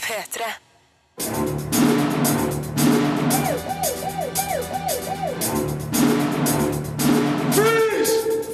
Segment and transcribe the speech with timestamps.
[0.00, 1.52] P3.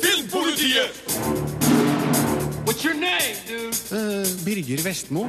[0.02, 0.90] Filmpolitiet!
[2.66, 3.74] What's your name, dude?
[3.92, 5.28] Eh, Birger Vestmo.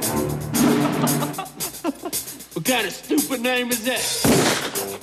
[2.52, 4.49] What kind of stupid name is that?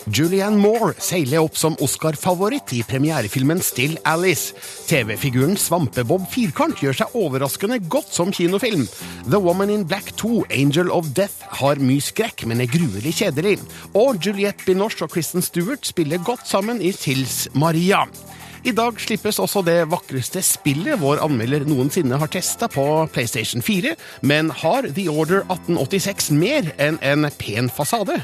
[0.08, 4.56] Julianne Moore seiler opp som Oscar-favoritt i premierefilmen Still Alice.
[4.88, 8.86] TV-figuren Svampebob Firkant gjør seg overraskende godt som kinofilm.
[9.28, 13.58] The Woman in Black 2, Angel of Death, har mye skrekk, men er gruelig kjedelig.
[14.00, 18.06] Og Juliette Binoche og Kristen Stewart spiller godt sammen i Tils Maria.
[18.68, 22.84] I dag slippes også det vakreste spillet vår anmelder noensinne har testa på
[23.14, 23.94] PlayStation 4,
[24.28, 28.22] men har The Order 1886 mer enn en pen fasade?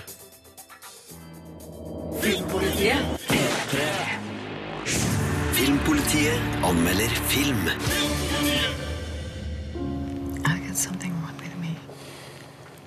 [2.24, 3.04] Filmpolitiet.
[5.52, 7.68] Filmpolitiet anmelder film.
[10.46, 11.76] I got something wrong with me.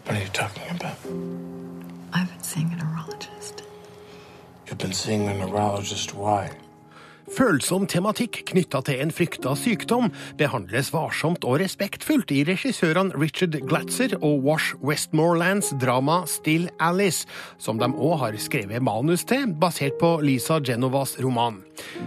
[0.04, 0.96] What are you talking about?
[2.14, 3.62] I've been seeing a neurologist.
[4.66, 6.14] You've been seeing a neurologist.
[6.14, 6.50] Why?
[7.37, 10.06] Følsom tematikk knytta til en frykta sykdom
[10.41, 17.29] behandles varsomt og respektfullt i regissørene Richard Glatzer og Wash Westmorelands drama Still Alice,
[17.61, 21.61] som de òg har skrevet manus til, basert på Lisa Genovas roman.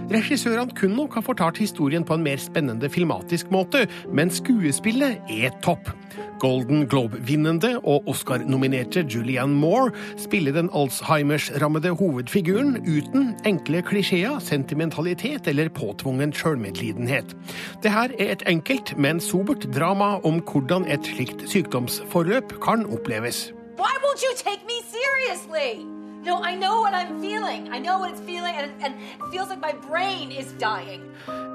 [0.10, 5.54] Regissørene kunne nok ha fortalt historien på en mer spennende filmatisk måte, men skuespillet er
[5.62, 5.94] topp.
[6.40, 15.70] Golden Globe-vinnende og Oscar-nominerte Julianne Moore spiller den Alzheimers-rammede hovedfiguren uten enkle klisjeer, sentimentalitet eller
[15.70, 17.36] påtvungen sjølmedlidenhet.
[17.84, 23.52] Det her er et enkelt, men sobert drama om hvordan et slikt sykdomsforløp kan oppleves.
[23.78, 25.86] Why won't you take me seriously?
[26.26, 27.70] No, I know what I'm feeling.
[27.72, 31.02] I know what it's feeling, and, and it feels like my brain is dying.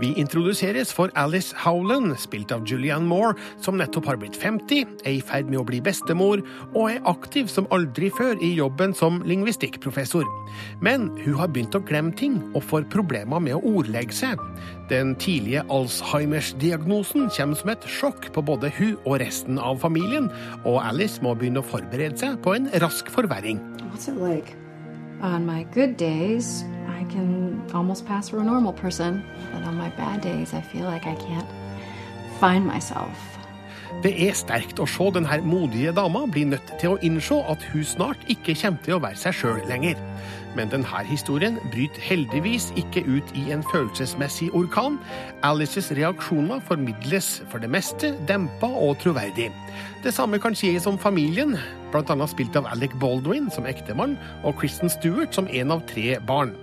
[0.01, 5.19] Vi introduseres for Alice Howland, spilt av Julianne Moore, som nettopp har blitt 50, er
[5.19, 6.41] i ferd med å bli bestemor,
[6.73, 10.25] og er aktiv som aldri før i jobben som lingvistikkprofessor.
[10.81, 14.41] Men hun har begynt å glemme ting, og får problemer med å ordlegge seg.
[14.91, 20.29] Den tidlige Alzheimers-diagnosen kommer som et sjokk på både hun og resten av familien,
[20.65, 23.63] og Alice må begynne å forberede seg på en rask forverring.
[24.21, 24.53] Like?
[25.25, 26.65] Days,
[28.05, 28.37] person,
[30.29, 30.53] days,
[30.85, 31.15] like.
[34.03, 37.85] Det er sterkt å se denne modige dama bli nødt til å innse at hun
[37.87, 40.01] snart ikke kommer til å være seg sjøl lenger.
[40.55, 45.01] Men denne historien bryter heldigvis ikke ut i en følelsesmessig orkan.
[45.43, 49.51] Alices reaksjoner formidles for det meste dempa og troverdig.
[50.05, 51.57] Det samme kan sies om familien,
[51.93, 52.27] bl.a.
[52.31, 56.55] spilt av Alec Baldwin som ektemann og Kristen Stewart som en av tre barn.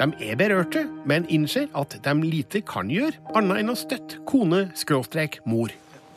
[0.00, 5.74] De er berørte, men innser at de lite kan gjøre, annet enn å støtte kone-mor.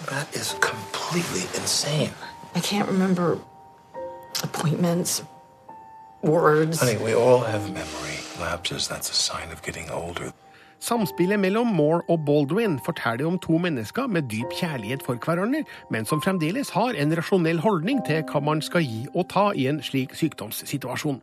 [0.07, 2.11] That is completely insane.
[2.55, 3.38] I can't remember
[4.44, 5.23] appointments,
[6.23, 6.79] words.
[6.79, 8.88] Honey, we all have memory lapses.
[8.88, 10.34] That's a sign of getting older.
[10.84, 15.62] Samspillet mellom Moore og Baldwin forteller om to mennesker med dyp kjærlighet for hverandre,
[15.92, 19.70] men som fremdeles har en rasjonell holdning til hva man skal gi og ta i
[19.72, 21.22] en slik sykdomssituasjon.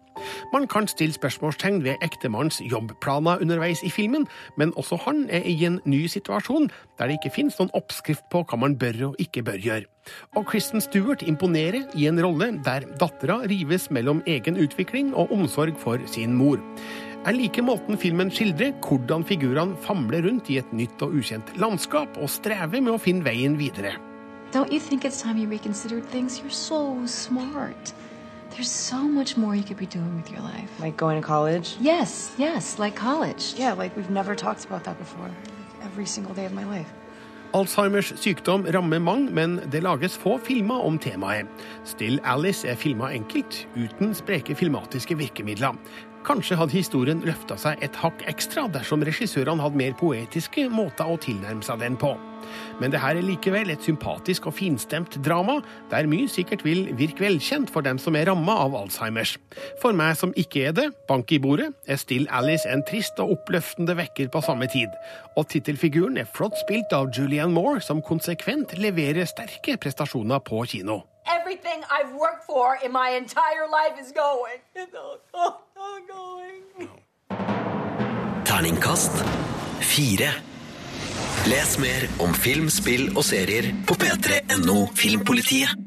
[0.54, 4.24] Man kan stille spørsmålstegn ved ektemannens jobbplaner underveis i filmen,
[4.56, 8.44] men også han er i en ny situasjon der det ikke finnes noen oppskrift på
[8.48, 9.88] hva man bør og ikke bør gjøre.
[10.36, 15.76] Og Kristen Stewart imponerer i en rolle der dattera rives mellom egen utvikling og omsorg
[15.80, 16.60] for sin mor.
[17.20, 22.14] Jeg liker måten filmen skildrer hvordan figurene famler rundt i et nytt og ukjent landskap
[22.16, 23.92] og strever med å finne veien videre.
[24.54, 26.40] Don't you think it's time you reconsidered things?
[26.40, 27.92] You're so smart.
[28.56, 30.72] There's so much more you could be doing with your life.
[30.80, 31.76] Like going to college?
[31.78, 33.52] Yes, yes, like college.
[33.54, 35.28] Yeah, like we've never talked about that before.
[35.84, 36.88] Every single day of my life.
[37.52, 41.48] Alzheimers sykdom rammer mange, men det lages få filmer om temaet.
[41.84, 45.74] Still Alice er filma enkelt, uten spreke filmatiske virkemidler.
[46.26, 51.16] Kanskje hadde historien løfta seg et hakk ekstra dersom regissørene hadde mer poetiske måter å
[51.20, 52.12] tilnærme seg den på.
[52.80, 55.58] Men det her er likevel et sympatisk og finstemt drama,
[55.92, 59.36] der mye sikkert vil virke velkjent for dem som er ramma av Alzheimers.
[59.82, 63.36] For meg som ikke er det, bank i bordet, er Still Alice en trist og
[63.36, 64.92] oppløftende vekker på samme tid.
[65.40, 71.02] Og tittelfiguren er flott spilt av Julianne Moore, som konsekvent leverer sterke prestasjoner på kino.
[71.26, 74.58] Everything I've worked for in my entire life is going.
[74.74, 76.88] It's all, all, all going.
[78.44, 79.12] Terningkast
[79.80, 80.32] fire.
[81.48, 85.86] Les mer om film, spill og serier på p3.no Filmpolitiet.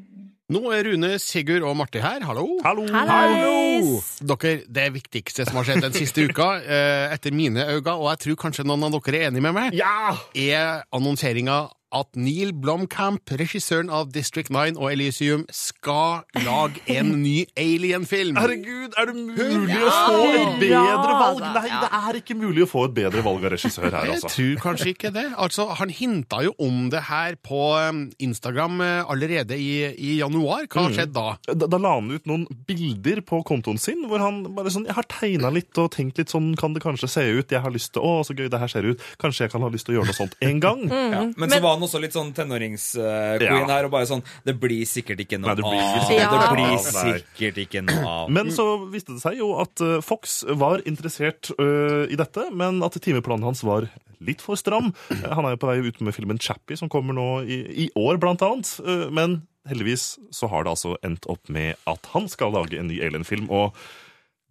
[0.54, 2.22] Nå er Rune, Sigurd og Marte her.
[2.28, 2.46] Hallo.
[2.64, 4.02] Hallo.
[4.22, 8.20] Dere, Det viktigste som har skjedd den siste uka, eh, etter mine øyne, og jeg
[8.26, 10.14] tror kanskje noen av dere er enig med meg, Ja!
[10.36, 11.64] er annonseringa
[11.94, 18.38] at Neil Blomkamp, regissøren av District 9 og Elysium, skal lage en ny Alien-film.
[18.40, 21.44] Herregud, er det mulig å få et bedre valg?
[21.54, 24.32] Nei, det er ikke mulig å få et bedre valg av regissør her, Jeg altså.
[24.36, 25.26] tror kanskje ikke det.
[25.38, 30.68] Altså, Han hinta jo om det her på um, Instagram eh, allerede i, i januar.
[30.72, 31.28] Hva har skjedd da?
[31.52, 34.98] Da, da la han ut noen bilder på kontoen sin, hvor han bare sånn Jeg
[34.98, 37.52] har tegna litt og tenkt litt sånn kan det kanskje se ut.
[37.54, 39.02] Jeg har lyst til Å, så gøy det her ser ut.
[39.22, 40.84] Kanskje jeg kan ha lyst til å gjøre noe sånt en gang.
[40.90, 41.24] Ja.
[41.38, 43.68] Men, så var han også litt sånn tenårings-queen Ja.
[43.70, 46.08] her, og bare sånn Det blir sikkert ikke noe Nei, det blir av.
[46.08, 47.14] sikkert Det ikke blir noe av, nei.
[47.20, 48.30] sikkert ikke noe av.
[48.40, 52.82] Men så viste det seg jo at eh, Fox var interessert eh, i dette, men
[52.84, 53.90] at timeplanen hans var
[54.24, 54.94] litt for stram.
[55.12, 57.90] Eh, Han er jo på vei ut med filmen Chappie, som kommer nå i, i
[58.00, 58.70] år, blant annet.
[58.86, 62.88] Eh, men heldigvis så har det altså endt opp med at han skal lage en
[62.92, 63.76] ny Alien-film, og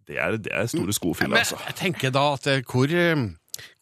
[0.09, 1.55] det er, det er store sko å fylle, Men altså.
[1.69, 3.15] jeg tenker da at eh, hvor, eh,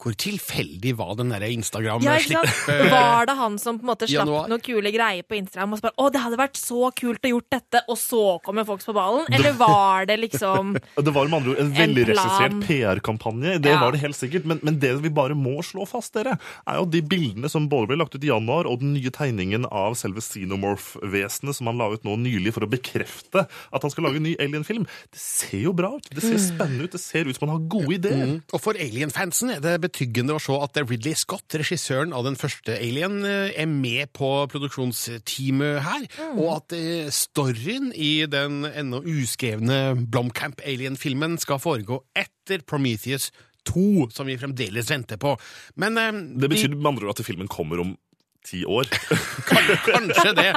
[0.02, 2.02] hvor tilfeldig var den der Instagram?
[2.04, 2.92] Ja, ikke sant?
[2.92, 4.48] Var det han som på en måte slapp Januar.
[4.52, 7.32] noen kule greier på Instagram og så bare 'Å, det hadde vært så kult å
[7.32, 9.26] gjort dette', og så kommer folk på ballen?
[9.32, 10.74] Eller var det liksom
[11.08, 13.60] Det var med andre ord en En veldig regissert PR-kampanje.
[13.62, 13.80] Det Ja.
[13.80, 14.46] var det helt sikkert.
[14.46, 16.36] Men, men det vi bare må slå fast, dere,
[16.68, 19.66] er jo de bildene som både ble lagt ut i januar, og den nye tegningen
[19.72, 24.06] av selve Xenomorph-vesenet som han la ut nå nylig for å bekrefte at han skal
[24.08, 24.86] lage en ny Alien-film.
[25.12, 26.10] Det ser jo bra ut.
[26.12, 26.92] Det ser spennende ut.
[26.96, 28.26] Det ser ut som han har gode ideer.
[28.36, 28.38] Mm.
[28.52, 32.75] Og for Alien-fansen er det betyggende å se at Ridley Scott, regissøren av den første
[32.78, 39.96] Alien, eh, er med på produksjonsteamet her, og at eh, storyen i den ennå uskrevne
[40.02, 43.31] Blomkamp Alien-filmen skal foregå etter Prometheus
[43.69, 45.36] 2, som vi fremdeles venter på.
[45.75, 47.94] Men eh, Det betyr med andre ord at filmen kommer om
[48.42, 48.90] ti år.
[49.52, 50.50] Kanskje det.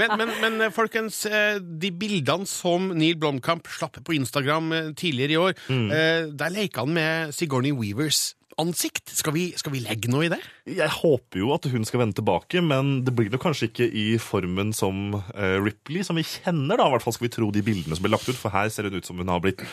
[0.00, 1.26] Men, men, men folkens,
[1.60, 5.90] de bildene som Neil Blomkamp slapp på Instagram tidligere i år, mm.
[6.32, 8.30] der leker han med Sigourney Weavers
[8.60, 9.12] ansikt.
[9.16, 10.40] Skal vi, skal vi legge noe i det?
[10.70, 14.06] Jeg håper jo at hun skal vende tilbake, men det blir nok kanskje ikke i
[14.22, 16.88] formen som eh, Ripley, som vi kjenner, da.
[16.88, 18.88] I hvert fall skal vi tro de bildene som ble lagt ut, for her ser
[18.88, 19.64] det ut som hun har blitt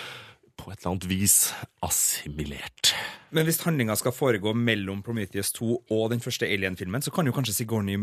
[0.59, 1.37] på et eller annet vis
[1.83, 2.93] assimilert.
[3.33, 7.33] Men hvis handlinga skal foregå mellom Prometheus 2 og den første Alien-filmen, så kan jo
[7.35, 7.97] kanskje Sigourney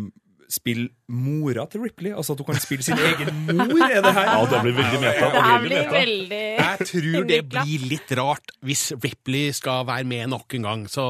[0.50, 2.12] spille mora til Ripley?
[2.14, 3.86] Altså at hun kan spille sin egen mor?
[3.86, 4.28] Er det her?
[4.34, 5.30] Ja, det blir veldig meta.
[5.34, 5.96] Det her blir meta.
[5.96, 10.86] veldig Jeg tror det blir litt rart hvis Ripley skal være med nok en gang.
[10.90, 11.04] Så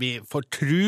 [0.00, 0.82] vi får tro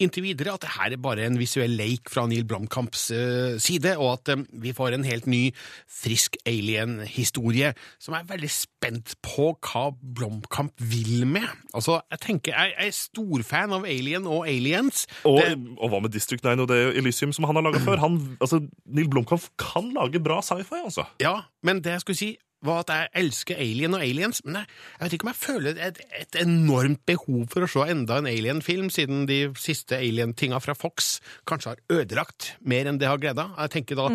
[0.00, 3.92] inntil videre at det her er bare en visuell leik fra Neil Blomkamps eh, side,
[4.00, 5.50] og at eh, vi får en helt ny,
[5.92, 11.46] frisk alien-historie som jeg er veldig spent på hva Blomkamp vil med.
[11.76, 15.04] Altså, jeg tenker, jeg, jeg er storfan av Alien og Aliens.
[15.28, 18.00] Og, Det- og hva med District 9 og det Elysium som han har laga før?
[18.04, 18.60] Han, altså,
[18.92, 21.06] Neil Blomkamp kan lage bra sci-fi, altså.
[21.24, 24.66] Ja, men det jeg skulle si var at jeg elsker Alien og Aliens, men jeg,
[24.98, 28.28] jeg vet ikke om jeg føler et, et enormt behov for å se enda en
[28.28, 31.14] Alien-film, siden de siste Alien-tinga fra Fox
[31.48, 33.48] kanskje har ødelagt mer enn det har gleda.
[33.62, 34.10] Jeg tenker da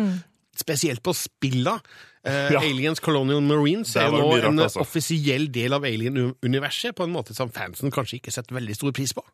[0.56, 1.74] spesielt på spilla.
[2.22, 2.60] Eh, Ja.
[2.62, 4.80] Aliens Colonial Marines er nå rart, en altså.
[4.86, 9.12] offisiell del av Alien-universet, på en måte som fansen kanskje ikke setter veldig stor pris
[9.14, 9.26] på.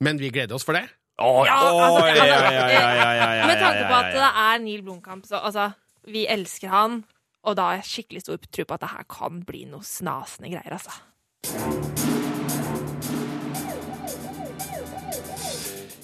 [0.00, 0.86] Men vi gleder oss for det.
[1.16, 4.58] Ja, altså, ja, ja, ja, ja, ja, ja, ja, Med tanke på at det er
[4.60, 5.70] Neil Blomkamp, så altså,
[6.04, 6.98] vi elsker han,
[7.46, 10.52] og da har jeg skikkelig stor tro på at det her kan bli noe snasende
[10.52, 10.92] greier, altså.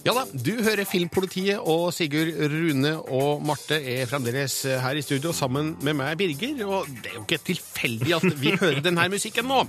[0.02, 5.31] Ja da, du hører Filmpolitiet, og Sigurd, Rune og Marte er fremdeles her i studio
[5.31, 6.65] sammen med meg, Birger.
[6.67, 9.60] Og det er jo ikke tilfeldig at vi hører denne musikken nå,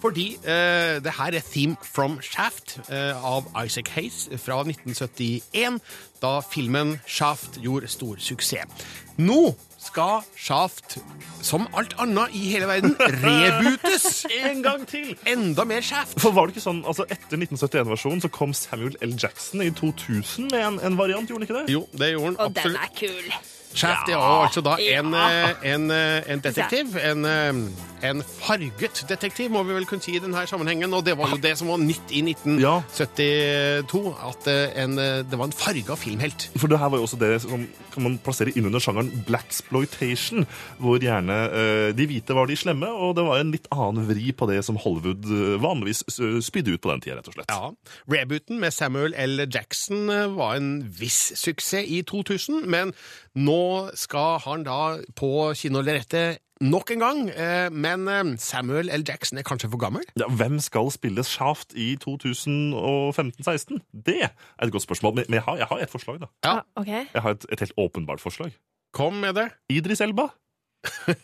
[0.00, 5.76] fordi eh, det her er Theme from Shaft eh, av Isaac Hayes fra 1971,
[6.24, 8.88] da filmen Shaft gjorde stor suksess.
[9.20, 9.52] Nå
[9.82, 10.98] skal Shaft,
[11.42, 14.26] som alt annet i hele verden, rebootes!
[14.44, 15.16] En gang til!
[15.26, 16.20] Enda mer Shaft!
[16.22, 19.16] For var det ikke sånn, altså Etter 1971-versjonen så kom Samuel L.
[19.18, 21.74] Jackson i 2000 med en, en variant, gjorde han ikke det?
[21.74, 23.34] Jo, det gjorde han Og den er kul.
[23.72, 24.42] Shaft er Ja.
[24.44, 26.92] altså da en, eh, en, eh, en detektiv.
[27.00, 30.92] En, eh, en farget detektiv, må vi vel kunne si i denne sammenhengen.
[30.92, 34.48] Og det var jo det som var nytt i 1972, at
[34.82, 36.50] en, det var en farga filmhelt.
[36.56, 40.46] For det her var jo også det som kan man plassere inn under sjangeren blaxploitation,
[40.82, 44.32] hvor gjerne eh, de hvite var de slemme, og det var en litt annen vri
[44.36, 47.52] på det som Hollywood eh, vanligvis eh, spydde ut på den tida, rett og slett.
[47.52, 47.72] Ja.
[48.12, 49.46] Rebooten med Samuel L.
[49.46, 52.94] Jackson eh, var en viss suksess i 2000, men
[53.38, 54.80] nå skal han da
[55.18, 57.22] på kinolerretet nok en gang.
[57.30, 59.04] eh, Men eh, Samuel L.
[59.08, 60.04] Jackson er kanskje for gammel?
[60.18, 63.80] Ja, hvem skal spille Shaft i 2015-16?
[63.92, 64.30] Det er
[64.62, 66.30] et godt spørsmål, men jeg har, jeg har et forslag, da.
[66.44, 66.52] Ja.
[66.58, 66.92] Ah, ok.
[67.14, 68.54] Jeg har et, et helt åpenbart forslag.
[68.92, 69.48] Kom med det.
[69.72, 70.28] Idris Elba.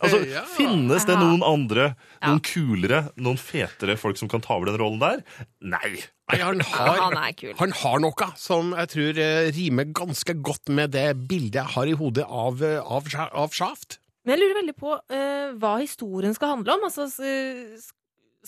[0.02, 0.44] Altså, Ja.
[0.54, 1.88] Finnes det noen andre,
[2.22, 5.22] noen kulere, noen fetere folk som kan ta over den rollen der?
[5.66, 5.96] Nei.
[6.30, 7.54] Nei, han har, Ja, han er kul.
[7.58, 11.90] han har noe som jeg tror eh, rimer ganske godt med det bildet jeg har
[11.90, 13.98] i hodet av, av, av Shaft.
[14.28, 16.82] Men jeg lurer veldig på uh, hva historien skal handle om.
[16.84, 17.06] Altså,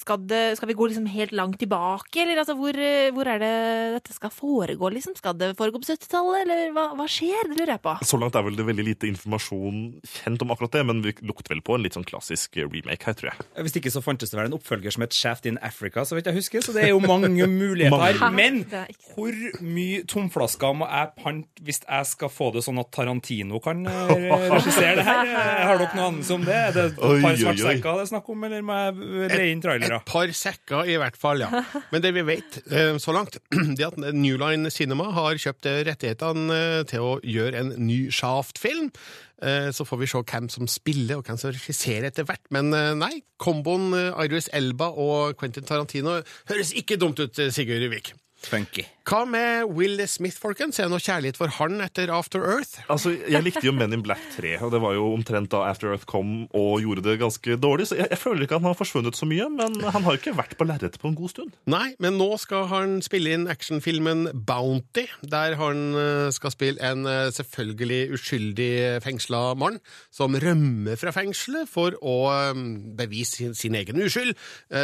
[0.01, 3.41] skal, det, skal vi gå liksom helt langt tilbake, eller altså, hvor, eh, hvor er
[3.43, 3.53] det
[3.99, 5.15] dette skal foregå, liksom?
[5.19, 7.51] Skal det foregå på 70-tallet, eller hva, hva skjer?
[7.51, 7.95] Det lurer jeg på.
[8.07, 9.81] Så langt er vel det veldig lite informasjon
[10.17, 13.17] kjent om akkurat det, men vi lukter vel på en litt sånn klassisk remake her,
[13.19, 13.47] tror jeg.
[13.67, 16.31] Hvis ikke så fantes det vel en oppfølger som het Shaft in Africa, så vidt
[16.31, 16.65] jeg husker.
[16.65, 17.97] Så det er jo mange muligheter.
[18.21, 18.31] Mange.
[18.37, 18.63] Men
[19.17, 23.83] hvor mye tomflasker må jeg pante hvis jeg skal få det sånn at Tarantino kan
[23.91, 25.27] eh, regissere det her?
[25.29, 26.57] Eh, Har dere noe annet om det?
[26.71, 29.90] Er det et par svartsekker det er snakk om, eller må jeg leie inn trailere?
[29.99, 31.63] Et par sekker i hvert fall, ja.
[31.93, 33.41] Men det vi vet eh, så langt,
[33.79, 38.07] det at New Line Cinema har kjøpt eh, rettighetene eh, til å gjøre en ny
[38.15, 38.93] Shaft-film.
[39.41, 42.43] Så får vi se hvem som spiller og hvem som regisserer etter hvert.
[42.53, 42.69] Men
[43.01, 43.87] nei, komboen
[44.21, 46.19] Iris Elba og Quentin Tarantino
[46.51, 48.13] høres ikke dumt ut, Sigurd Vik.
[48.45, 48.85] Funky.
[49.09, 50.79] Hva med Will Smith, folkens?
[50.79, 52.83] Er det noe kjærlighet for han etter After Earth?
[52.93, 55.91] Altså, Jeg likte jo Men in Black 3, og det var jo omtrent da After
[55.91, 58.79] Earth kom og gjorde det ganske dårlig, så jeg, jeg føler ikke at han har
[58.79, 61.57] forsvunnet så mye, men han har ikke vært på lerretet på en god stund.
[61.71, 67.09] Nei, men nå skal han spille inn actionfilmen Bounty, der han eh, skal spille en
[67.09, 68.71] eh, selvfølgelig uskyldig
[69.05, 69.81] fengsla mann
[70.15, 72.65] som rømmer fra fengselet for å eh,
[73.01, 74.37] bevise sin, sin egen uskyld,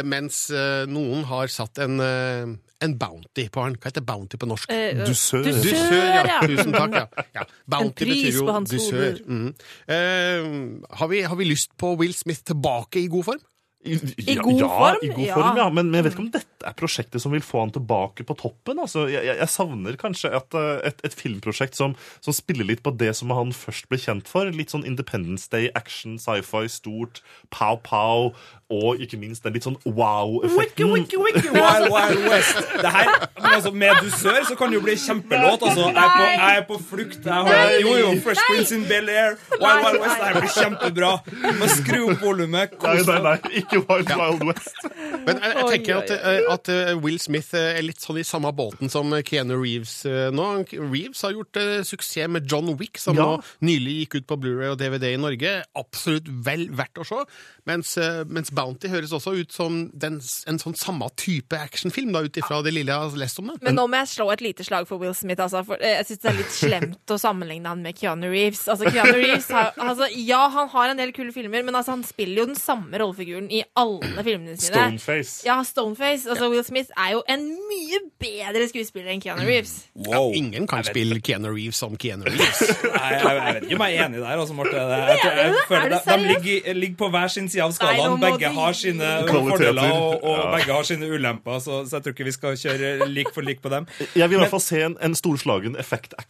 [0.07, 0.47] mens
[0.89, 3.75] noen har satt en, en bounty på han.
[3.77, 4.71] Hva heter bounty på norsk?
[4.73, 5.43] Eh, Dusør.
[5.45, 6.23] Dusør, ja.
[6.25, 6.39] ja.
[6.47, 6.95] Tusen takk.
[6.97, 7.05] ja.
[7.37, 7.45] ja.
[7.69, 9.21] Bounty betyr jo dusør.
[9.27, 9.53] Mhm.
[9.87, 10.49] Eh,
[10.97, 13.43] har, vi, har vi lyst på Will Smith tilbake i god form?
[13.87, 13.97] I,
[14.33, 15.67] I god ja, form, I god form, ja.
[15.69, 18.37] Men, men jeg vet ikke om dette er prosjektet som vil få han tilbake på
[18.39, 18.81] toppen.
[18.83, 22.93] Altså, jeg, jeg, savner kanskje et, eh, et, et filmprosjekt som, som spiller litt på
[22.99, 24.51] det som han først ble kjent for.
[24.53, 28.33] Litt sånn Independence Day, action, sci-fi, stort, pow-pow,
[28.67, 30.89] og ikke minst den litt sånn wow-effekten.
[30.91, 32.57] Wild Wild West.
[32.81, 35.63] Det her, men altså, med dusør så kan det jo bli kjempelåt.
[35.63, 37.21] Altså, jeg, er på, jeg er på flukt.
[37.23, 40.19] Jeg har, jo, jo, Fresh Prince in Bel-Air, Wild Wild West.
[40.19, 41.13] Det her blir kjempebra.
[41.61, 42.75] Men skru opp volumet.
[42.83, 44.75] Nei, nei, nei, ikke Wild Wild West.
[45.27, 46.11] Men jeg, jeg tenker at,
[46.55, 50.29] at eh, Will Smith eh, er litt sånn i samme båten som Keanu Reeves eh,
[50.33, 50.45] nå.
[50.71, 53.25] Reeves har gjort suksess med John Wick, som Ja.
[53.35, 55.51] nå nylig gikk ut på Blu-ray og DVD i Norge.
[55.77, 57.19] Absolutt vel verdt å se.
[57.67, 57.95] Mens,
[58.31, 62.61] mens Bounty høres også ut som den, en sånn samme type actionfilm, da, ut ifra
[62.63, 63.57] det lille jeg har lest om det.
[63.65, 65.41] Men nå må jeg slå et lite slag for Will Smith.
[65.43, 68.63] Altså, for jeg syns det er litt slemt å sammenligne han med Keanu Reeves.
[68.71, 72.05] Altså, Keanu Reeves har, altså, ja, han har en del kule filmer, men altså, han
[72.07, 74.77] spiller jo den samme rollefiguren i alle filmene sine.
[74.77, 75.16] Stoneface.
[75.45, 76.29] Ja, Stoneface.
[76.29, 79.73] Altså, Will Smith er jo en mye bedre skuespiller enn Keanu Reeves.
[79.95, 80.31] Wow.
[80.37, 82.61] Ingen kan spille Keanu Reeves som Keanu Reeves.
[82.83, 84.71] Nei, jeg, jeg vet ikke om jeg er enig der, altså, Marte.
[84.71, 87.71] Det- Jeg, jeg, Er føler du de, de ligger, ligger på hver sin side av
[87.75, 88.19] skalaen.
[88.21, 90.51] Begge har sine fordeler, og, og Ja.
[90.57, 93.61] begge har sine ulemper, så, så jeg tror ikke vi skal kjøre lik for lik
[93.63, 93.87] på dem.
[94.15, 95.75] Jeg vil i hvert fall se en, en storslagen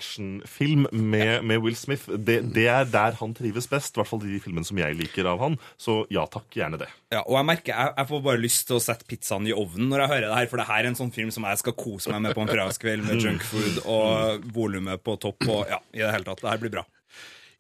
[0.02, 2.08] effekt-action-film med, med Will Smith.
[2.18, 5.28] Det, det er der han trives best, i hvert fall de filmene som jeg liker
[5.30, 5.58] av han.
[5.82, 6.88] Så ja takk, gjerne det.
[7.14, 9.90] Ja, og jeg merker, jeg, jeg får bare lyst til å sette pizzaen i ovnen
[9.92, 11.76] når jeg hører det her, for det her er en sånn film som jeg skal
[11.78, 16.04] kose meg med på en fredagskveld med junkfood og volumet på topp og ja, i
[16.04, 16.44] det hele tatt.
[16.44, 16.86] Det her blir bra.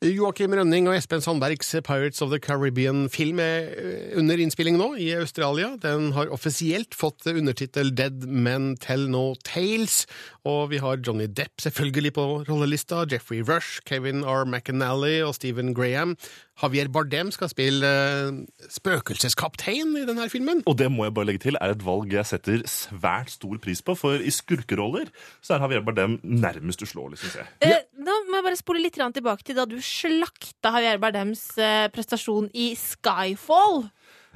[0.05, 5.07] Joakim Rønning og Espen Sandbergs Pirates of the Caribbean-film er eh, under innspilling nå i
[5.17, 5.71] Australia.
[5.81, 10.03] Den har offisielt fått undertittel Dead Men Tell No Tales.
[10.45, 14.45] Og vi har Johnny Depp selvfølgelig på rollelista, Jeffrey Rush, Kevin R.
[14.45, 16.13] McAnally og Stephen Graham.
[16.61, 18.37] Javier Bardem skal spille eh,
[18.73, 20.61] spøkelseskaptein i denne filmen.
[20.69, 23.81] Og det må jeg bare legge til, er et valg jeg setter svært stor pris
[23.81, 23.97] på.
[23.97, 25.09] For i skurkeroller
[25.41, 27.51] så er Javier Bardem nærmest uslåelig, syns jeg.
[27.65, 31.89] Eh, Da må jeg bare spole litt tilbake til da du slakta Javier Bardems eh,
[31.91, 33.89] prestasjon i Skyfall.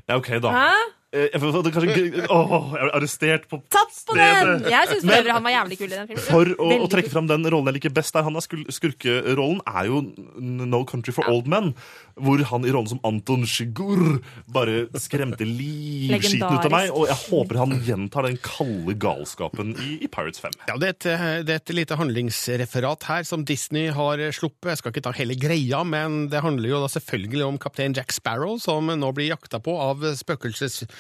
[0.10, 0.52] Ja, OK, da.
[0.52, 0.74] Hæ?
[1.12, 4.62] Eh, Jeg, hadde er kanskje, åh, jeg ble arrestert på Tatt på den!
[4.72, 6.24] Jeg syns for Men- øvrig han var jævlig kul i den filmen.
[6.24, 7.12] For å, å Veldig trekke kul.
[7.18, 10.00] fram den rollen jeg liker best der, han er skul- skurkerollen, er jo
[10.40, 11.74] No Country for Old Men.
[12.22, 16.92] Hvor han i rollen som Anton Shigur bare skremte livskiten ut av meg.
[16.96, 20.56] Og jeg håper han gjentar den kalde galskapen i, i Pirates 5.
[20.72, 24.32] Ja, det er, et, eh, det er et lite handlingsreferat her som Disney har eh,
[24.32, 24.72] sluppet.
[24.72, 28.16] Jeg skal ikke ta hele greia, men det handler jo da selvfølgelig om kaptein Jack
[28.16, 30.04] Sparrow, som nå blir jakta på av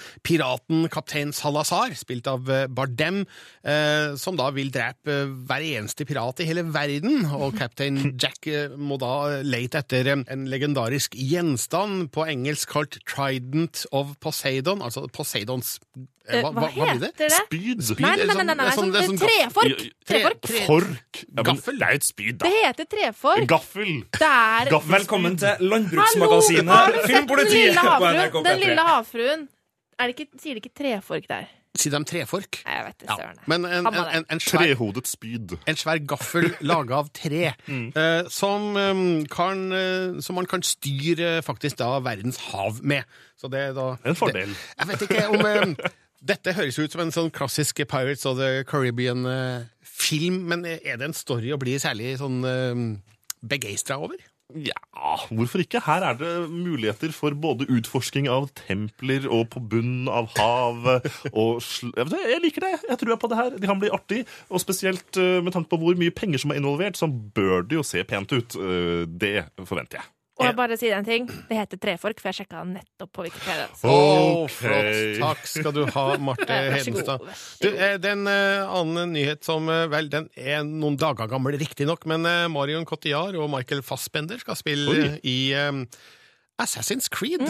[0.01, 3.25] spøkelsespiraten kaptein Salazar, spilt av eh, Bardem,
[3.63, 7.25] eh, som da vil drepe eh, hver eneste pirat i hele verden.
[7.31, 14.15] Og kaptein Jack må da lete etter en legendarisk gjenstand, på engelsk kalt Trident of
[14.21, 15.77] Poseidon, altså Poseidons
[16.21, 17.29] hva, hva, hva heter det?
[17.33, 17.81] Spyd!
[17.99, 19.85] Nei, nei, nei, nei, nei, Sånn- sånn, sånn- trefork!
[20.05, 20.49] Trefork.
[20.67, 21.21] Fork!
[21.25, 21.79] Ja, Gaffel.
[21.81, 23.47] Det er jo et spyd, Det heter trefork.
[23.49, 23.93] Gaffel!
[24.19, 24.91] Gaffel.
[24.91, 25.65] Velkommen til!
[25.71, 29.49] Landbruksmagasinet Filmpolitiet Den lille havfruen.
[30.01, 31.49] Er det ikke, sier de ikke trefork der?
[31.77, 32.57] Sier de trefork?
[32.65, 33.37] Jeg vet det, søren.
[33.47, 35.53] Men en, en, en, en svær Trehodet spyd.
[35.69, 41.37] en svær gaffel laga av tre, eh, som, eh, kan, eh, som man kan styre
[41.37, 43.05] eh, faktisk da verdens hav med.
[43.39, 44.51] Så det er da En fordel.
[44.51, 45.91] Det, jeg vet ikke om eh,
[46.31, 51.15] Dette høres ut som en sånn klassisk Pirates of the Caribbean-film, men er det en
[51.17, 52.43] story å bli særlig sånn
[53.41, 54.21] begeistra over?
[54.55, 54.75] Ja,
[55.31, 55.79] hvorfor ikke?
[55.85, 61.07] Her er det muligheter for både utforsking av templer og på bunnen av havet.
[61.31, 62.73] Og jeg liker det.
[62.89, 63.49] Jeg tror jeg på det her.
[63.57, 64.23] Det kan bli artig.
[64.49, 67.79] Og spesielt eh, med tanke på hvor mye penger som er involvert, så bør det
[67.79, 68.57] jo se pent ut.
[68.59, 70.09] Eh, Det forventer jeg.
[70.41, 71.27] Og jeg bare si en ting.
[71.47, 73.67] Det heter trefork, for jeg sjekka nettopp på Wikipedia.
[73.85, 74.51] Ok.
[74.57, 74.99] flott.
[75.21, 77.23] Takk skal du ha, Marte Hedenstad.
[77.61, 81.29] Du, eh, det er en eh, annen nyhet som eh, Vel, den er noen dager
[81.31, 85.03] gammel, riktignok, men eh, Marion Cotillard og Michael Fassbender skal spille Oi.
[85.05, 85.83] eh, i eh,
[86.61, 87.45] Assassin's Creed.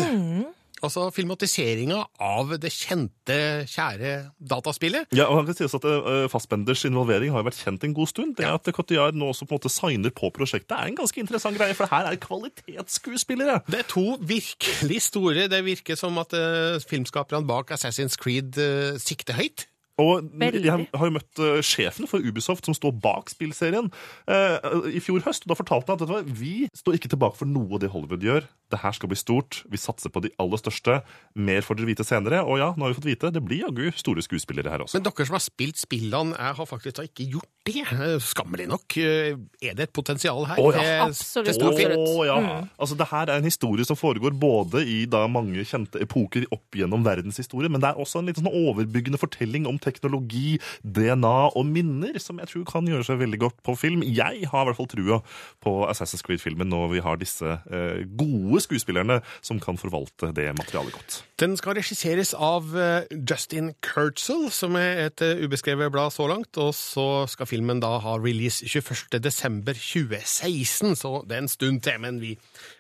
[0.81, 3.37] Altså filmatiseringa av det kjente,
[3.69, 4.13] kjære
[4.51, 5.11] dataspillet.
[5.13, 8.35] Ja, og han kan sies at uh, Fassbenders involvering har vært kjent en god stund.
[8.39, 11.59] Det at Cotillard nå også på en måte signer på prosjektet, er en ganske interessant
[11.59, 13.61] greie, for her er kvalitetsskuespillere.
[13.69, 15.49] Det er to virkelig store.
[15.51, 19.67] Det virker som at uh, filmskaperne bak Assassin's Creed uh, sikter høyt.
[20.01, 23.91] Og jeg har jo møtt sjefen for Ubisoft, som står bak spillserien,
[24.25, 24.55] eh,
[24.97, 25.45] i fjor høst.
[25.45, 27.83] og Da fortalte han at vet du hva, vi står ikke tilbake for noe av
[27.83, 28.47] det Hollywood gjør.
[28.71, 29.61] Det her skal bli stort.
[29.71, 31.01] Vi satser på de aller største.
[31.35, 32.41] Mer får dere vite senere.
[32.47, 34.99] Og ja, nå har vi fått vite, det blir jaggu store skuespillere her også.
[34.99, 37.83] Men dere som har spilt spillene, jeg har faktisk da ikke gjort det.
[37.91, 38.97] Eh, Skammelig nok.
[38.97, 40.57] Eh, Er det et potensial her?
[40.61, 41.05] Å, ja.
[41.05, 41.51] Absolutt.
[41.51, 42.37] Det, oh, ja.
[42.81, 46.77] Altså, det her er en historie som foregår både i da mange kjente epoker opp
[46.77, 51.65] gjennom verdenshistorie, men det er også en litt sånn overbyggende fortelling om teknologi, DNA og
[51.69, 54.01] minner, som jeg tror kan gjøre seg veldig godt på film.
[54.07, 55.21] Jeg har i hvert fall trua
[55.63, 60.95] på Assassin's Creed-filmen når vi har disse eh, gode skuespillerne som kan forvalte det materialet
[60.95, 61.17] godt.
[61.41, 66.57] Den skal regisseres av eh, Justin Kurtzel, som er et eh, ubeskrevet blad så langt,
[66.61, 69.17] og så skal filmen da ha release 21.
[69.23, 72.35] desember 2016, så det er en stund til, men vi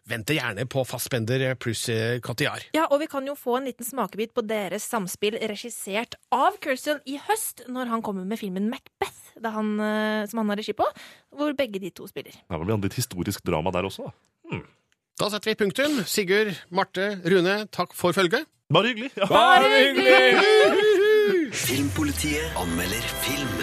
[0.09, 2.67] venter gjerne på Fassbender pluss eh, Cotillard.
[2.77, 7.01] Ja, og vi kan jo få en liten smakebit på deres samspill regissert av Kurtzel
[7.09, 9.73] i høst, når han kommer med filmen Macbeth, han,
[10.29, 10.85] som han har regi på,
[11.33, 12.35] hvor begge de to spiller.
[12.45, 14.11] Det blir et historisk drama der også.
[14.11, 14.61] da.
[15.21, 15.99] Da setter vi punktum.
[16.09, 18.47] Sigurd, Marte, Rune, takk for følget.
[18.73, 19.11] Bare hyggelig.
[19.17, 19.25] Ja.
[19.29, 21.53] Bare hyggelig!
[21.53, 23.61] Filmpolitiet anmelder film.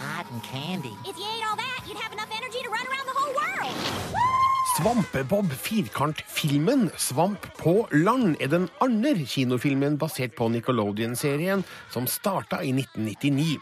[0.00, 0.94] Cotton candy.
[1.10, 1.30] If you
[4.86, 12.70] Svampebob Firkant-filmen Svamp på land er den andre kinofilmen basert på Nickelodeon-serien som starta i
[12.70, 13.56] 1999.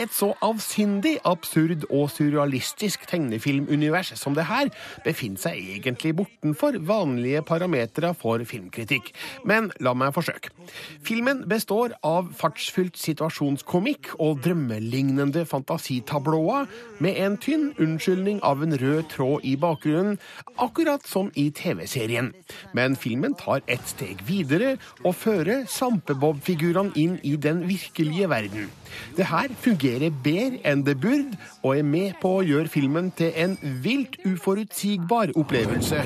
[0.00, 4.70] Et så avsindig, absurd og surrealistisk tegnefilmunivers som det her
[5.04, 9.12] befinner seg egentlig bortenfor vanlige parametere for filmkritikk.
[9.44, 10.48] Men la meg forsøke.
[11.04, 16.72] Filmen består av fartsfylt situasjonskomikk og drømmelignende fantasitablåer
[17.04, 20.16] med en tynn unnskyldning av en rød tråd i bakgrunnen,
[20.70, 22.32] akkurat som i TV-serien.
[22.72, 28.70] Men filmen tar et steg videre og fører Sampebob-figurene inn i den virkelige verden.
[29.16, 33.34] Det her fungerer bedre enn det burde, og er med på å gjøre filmen til
[33.38, 36.02] en vilt uforutsigbar opplevelse.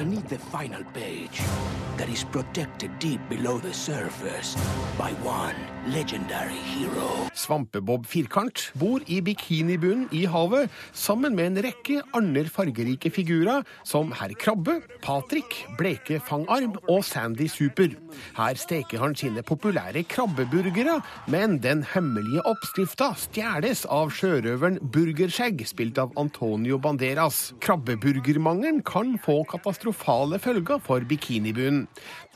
[1.94, 4.56] That is protected deep below the surface
[4.98, 5.54] by one
[5.86, 7.28] legendary hero.
[7.38, 14.10] Svampebob Firkant bor i bikinibunnen i havet sammen med en rekke andre fargerike figurer som
[14.18, 17.94] Herr Krabbe, Patrick, Bleke Fangarm og Sandy Super.
[18.36, 20.98] Her steker han sine populære krabbeburgere,
[21.32, 27.54] men den hemmelige oppskrifta stjeles av sjørøveren Burgerskjegg, spilt av Antonio Banderas.
[27.64, 31.86] Krabbeburgermangelen kan få katastrofale følger for bikinibunnen.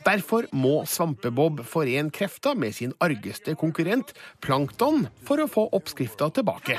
[0.07, 6.79] Derfor må Svampebob forene krefter med sin argeste konkurrent Plankton for å få oppskrifta tilbake.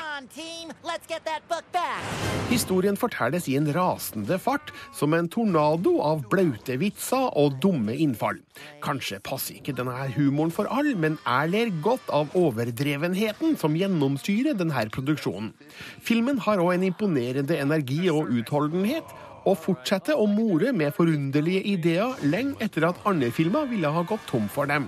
[2.49, 8.39] Historien fortelles i en rasende fart, som en tornado av blaute vitser og dumme innfall.
[8.83, 14.57] Kanskje passer ikke denne humoren for alle, men jeg ler godt av overdrevenheten som gjennomsyrer
[14.57, 15.53] denne produksjonen.
[16.05, 19.05] Filmen har òg en imponerende energi og utholdenhet,
[19.49, 24.27] og fortsetter å more med forunderlige ideer lenge etter at andre filmer ville ha gått
[24.29, 24.87] tom for dem.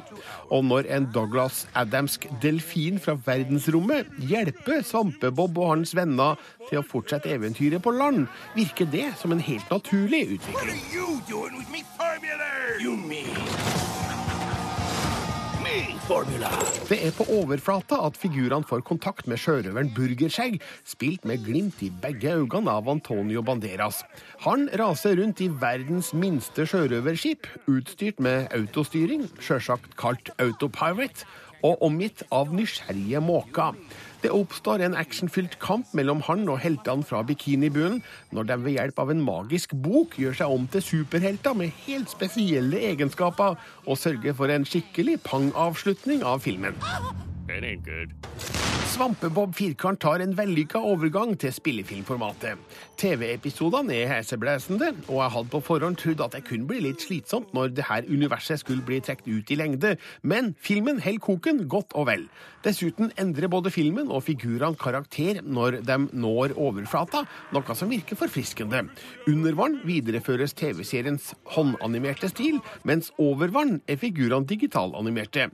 [0.54, 6.86] Og når en Douglas Adamsk delfin fra verdensrommet hjelper Svampebob og hans venner til å
[6.86, 10.82] fortsette eventyret på land, virker det som en helt naturlig utvikling.
[15.72, 21.88] Det er på overflata at figurene får kontakt med sjørøveren Burgerskjegg, spilt med glimt i
[22.04, 24.02] begge øynene av Antonio Banderas.
[24.44, 31.24] Han raser rundt i verdens minste sjørøverskip, utstyrt med autostyring, sjølsagt kalt Autopirate,
[31.64, 33.78] og omgitt av nysgjerrige måker.
[34.22, 39.02] Det oppstår en actionfylt kamp mellom han og heltene fra Bikinibuen, når de ved hjelp
[39.02, 43.58] av en magisk bok gjør seg om til superhelter med helt spesielle egenskaper,
[43.88, 46.78] og sørger for en skikkelig pang-avslutning av filmen.
[48.92, 52.60] Svampebob Firkant tar en vellykka overgang til spillefilmformatet.
[53.00, 57.54] TV-episodene er heseblesende, og jeg hadde på forhånd trodd at det kunne bli litt slitsomt
[57.56, 59.94] når det her universet skulle bli trukket ut i lengde,
[60.28, 62.28] men filmen holder koken godt og vel.
[62.68, 67.24] Dessuten endrer både filmen og figurene karakter når de når overflata,
[67.56, 68.86] noe som virker forfriskende.
[69.32, 75.50] Under vann videreføres TV-seriens håndanimerte stil, mens over vann er figurene digitalanimerte.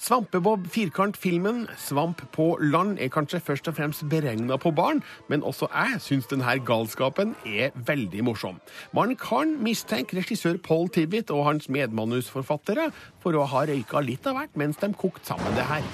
[0.00, 5.68] Svampebob Firkant-filmen Svamp på land er kanskje først og fremst beregna på barn, men også
[5.72, 8.60] jeg syns denne galskapen er veldig morsom.
[8.96, 12.90] Man kan mistenke regissør Paul Tibbett og hans medmanusforfattere
[13.22, 15.84] for å ha røyka litt av hvert mens de kokte sammen det her.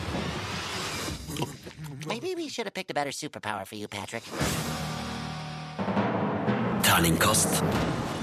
[2.06, 4.24] Maybe we should have picked a better superpower for you, Patrick.
[6.82, 7.62] Terningkast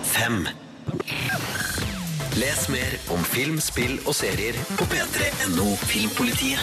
[0.04, 0.48] fem.
[2.38, 6.62] Les mer om film, spill og serier på p3.no Filmpolitiet.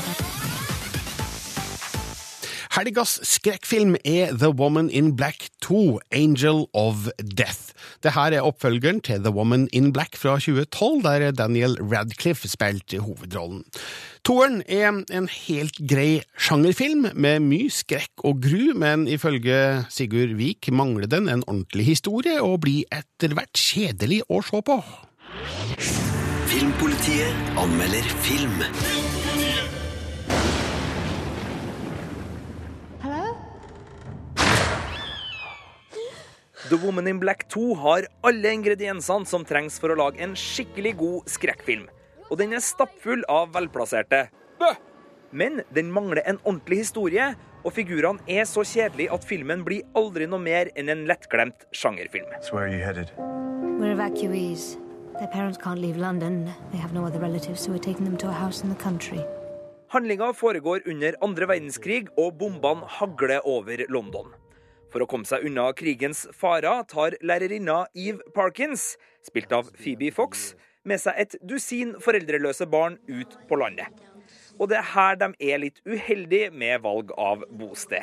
[2.76, 7.72] Helgas skrekkfilm er The Woman in Black 2, Angel of Death.
[8.06, 13.64] Dette er oppfølgeren til The Woman in Black fra 2012, der Daniel Radcliffe spilte hovedrollen.
[14.22, 20.70] Toeren er en helt grei sjangerfilm med mye skrekk og gru, men ifølge Sigurd Vik
[20.70, 24.78] mangler den en ordentlig historie og blir etter hvert kjedelig å se på.
[26.51, 28.62] Filmpolitiet anmelder film.
[36.68, 40.94] The Woman in Black 2 har alle ingrediensene som trengs for å lage en skikkelig
[40.97, 41.85] god skrekkfilm.
[42.31, 44.70] Og den er stappfull av velplasserte bø.
[45.31, 50.27] Men den mangler en ordentlig historie, og figurene er så kjedelige at filmen blir aldri
[50.31, 52.29] noe mer enn en lettglemt sjangerfilm.
[52.40, 52.57] So
[55.18, 56.53] Their parents can't leave London.
[56.72, 59.22] They have no other relatives, so we're taking them to a house in the country.
[59.92, 64.33] Handlinga foregår under andre verdenskrig, og bombene hagler over London.
[64.90, 70.55] For å komme seg unna krigens farer tar lærerinna Eve Parkins, spilt av Phoebe Fox,
[70.85, 74.03] med seg et dusin foreldreløse barn ut på landet.
[74.59, 78.03] Og det er her de er litt uheldige med valg av bosted.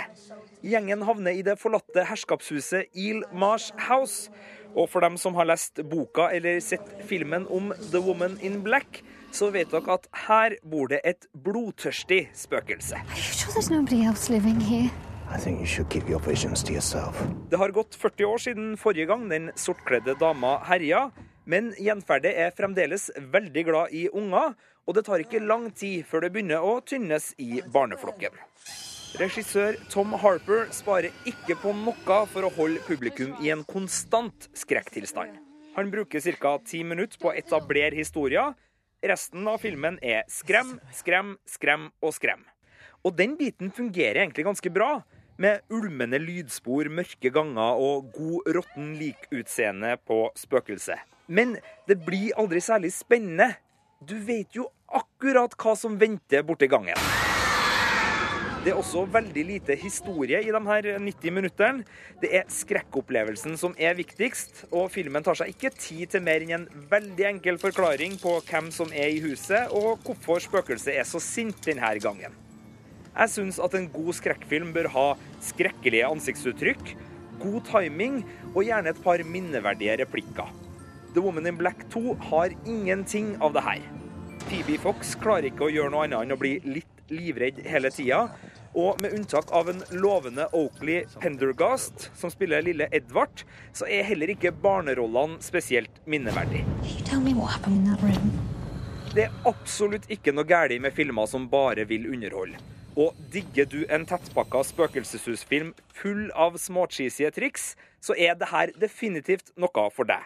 [0.67, 4.31] Gjengen havner i det forlatte herskapshuset Eel Marsh House.
[4.75, 9.03] Og for dem som har lest boka eller sett filmen om The Woman in Black,
[9.31, 12.99] så vet dere at her bor det et blodtørstig spøkelse.
[13.15, 14.91] Sure, there's nobody else living here.
[15.31, 17.15] I think you should keep your visions to yourself.
[17.49, 21.09] Det har gått 40 år siden forrige gang den sortkledde dama herja,
[21.45, 24.55] men gjenferdet er fremdeles veldig glad i unger,
[24.87, 28.35] og det tar ikke lang tid før det begynner å tynnes i barneflokken.
[29.19, 35.33] Regissør Tom Harper sparer ikke på noe for å holde publikum i en konstant skrekktilstand.
[35.75, 36.57] Han bruker ca.
[36.63, 38.53] ti minutter på å etablere historier.
[39.03, 42.45] Resten av filmen er skrem, skrem, skrem og skrem.
[43.03, 45.01] Og den biten fungerer egentlig ganske bra,
[45.41, 51.01] med ulmende lydspor, mørke ganger og god råtten likutseende på spøkelset.
[51.27, 51.57] Men
[51.89, 53.55] det blir aldri særlig spennende.
[53.99, 57.30] Du vet jo akkurat hva som venter borti gangen.
[58.61, 61.81] Det er også veldig lite historie i de her 90 minuttene.
[62.21, 66.53] Det er skrekkopplevelsen som er viktigst, og filmen tar seg ikke tid til mer enn
[66.59, 71.17] en veldig enkel forklaring på hvem som er i huset, og hvorfor spøkelset er så
[71.17, 72.37] sint denne gangen.
[73.15, 75.07] Jeg syns at en god skrekkfilm bør ha
[75.41, 76.93] skrekkelige ansiktsuttrykk,
[77.41, 78.21] god timing
[78.53, 80.53] og gjerne et par minneverdige replikker.
[81.15, 83.81] The Woman in Black 2 har ingenting av det her.
[84.45, 88.23] Phoebe Fox klarer ikke å gjøre noe annet enn å bli litt livredd hele tida.
[88.71, 93.43] Og med unntak av en lovende Oakley Pendergast, som spiller lille Edvard,
[93.75, 96.63] så er heller ikke barnerollene spesielt minneverdig.
[97.03, 98.31] Tell me what happened in that room.
[99.11, 102.59] Det er absolutt ikke noe galt med filmer som bare vil underholde.
[102.95, 109.51] Og digger du en tettpakka spøkelseshusfilm full av småcheesy triks, så er det her definitivt
[109.59, 110.23] noe for deg.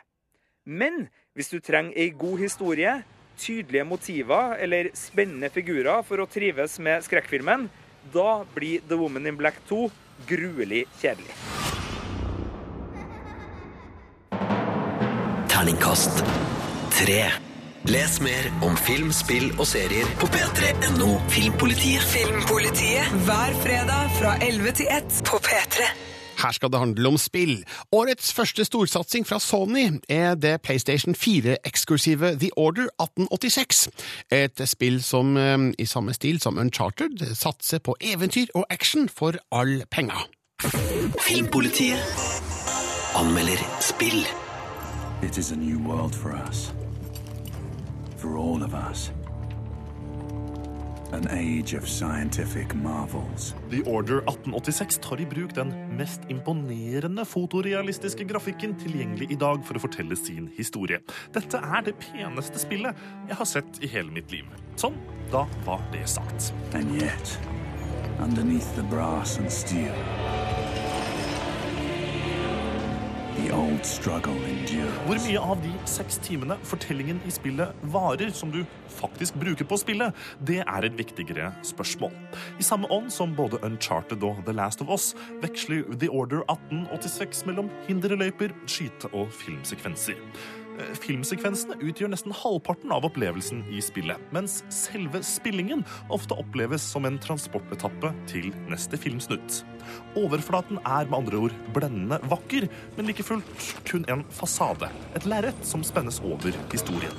[0.65, 2.93] Men hvis du trenger ei god historie,
[3.37, 7.67] tydelige motiver eller spennende figurer for å trives med skrekkfilmen,
[8.13, 9.89] da blir The Woman in Black 2
[10.29, 11.35] gruelig kjedelig.
[15.51, 16.23] Terningkast
[16.95, 17.23] tre.
[17.85, 22.01] Les mer om film, spill og serier på p3.no Filmpolitiet.
[22.15, 26.04] Filmpolitiet hver fredag fra 11 til 1 på P3.
[26.45, 27.63] Her skal det handle om spill.
[27.91, 33.89] Årets første storsatsing fra Sony er det PlayStation 4-eksklusive The Order 1886.
[34.31, 39.33] Et spill som eh, i samme stil som Uncharted satser på eventyr og action for
[39.51, 40.27] all penger.
[41.25, 41.99] Filmpolitiet
[43.15, 44.21] anmelder spill.
[45.23, 46.73] It is a new world for us.
[48.17, 49.14] For all of us.
[51.13, 53.55] An age of scientific marvels.
[53.69, 59.77] The Order 1886 tar i bruk den mest imponerende fotorealistiske grafikken tilgjengelig i dag for
[59.77, 60.99] å fortelle sin historie.
[61.35, 62.97] Dette er det peneste spillet
[63.29, 64.49] jeg har sett i hele mitt liv.
[64.81, 64.97] Sånn,
[65.31, 66.51] da var det sagt.
[66.73, 67.37] And yet,
[68.19, 69.93] underneath the brass and steel,
[75.05, 78.61] Hvor mye av de seks timene fortellingen i spillet varer, som du
[78.95, 80.15] faktisk bruker på spillet,
[80.47, 82.15] det er et viktigere spørsmål.
[82.59, 85.11] I samme ånd som både Uncharted og The Last of Us
[85.43, 90.15] veksler The Order 1886 mellom hinderløyper, skyte- og filmsekvenser.
[90.75, 97.07] Eh, Filmsekvensene utgjør nesten halvparten av opplevelsen i spillet, mens selve spillingen ofte oppleves som
[97.07, 99.61] en transportetappe til neste filmsnutt.
[100.19, 104.89] Overflaten er med andre ord blendende vakker, men like fullt kun en fasade.
[105.15, 107.15] Et lerret som spennes over historien.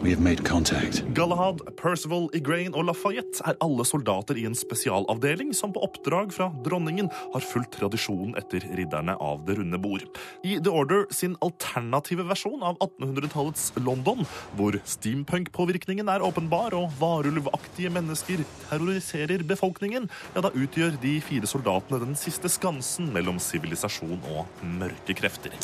[0.00, 1.02] We have made contact.
[1.14, 6.46] Galahad, Percival, Igraine og Lafayette er alle soldater i en spesialavdeling som på oppdrag fra
[6.64, 10.06] dronningen har fulgt tradisjonen etter ridderne av Det runde bord.
[10.40, 14.24] I The Order sin alternative versjon av 1800-tallets London,
[14.56, 22.00] hvor steampunk-påvirkningen er åpenbar og varulvaktige mennesker terroriserer befolkningen, ja, da utgjør de fire soldatene
[22.06, 25.58] den siste skansen mellom sivilisasjon og mørke krefter.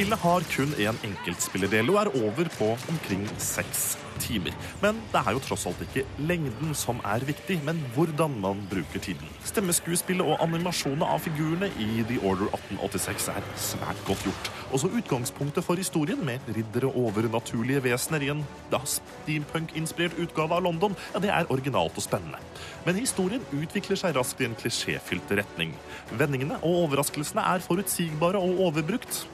[0.00, 4.54] Spillet har kun én enkeltspillerdel og er over på omkring seks timer.
[4.80, 9.04] Men det er jo tross alt ikke lengden som er viktig, men hvordan man bruker
[9.04, 9.28] tiden.
[9.44, 14.50] Stemmeskuespillet og animasjonene av figurene i The Order 1886 er svært godt gjort.
[14.70, 20.62] Også utgangspunktet for historien, med riddere og overnaturlige vesener i en da steampunk-inspirert utgave av
[20.62, 22.38] London, ja, det er originalt og spennende.
[22.86, 25.74] Men historien utvikler seg raskt i en klisjéfylt retning.
[26.14, 29.24] Vendingene og overraskelsene er forutsigbare og overbrukt.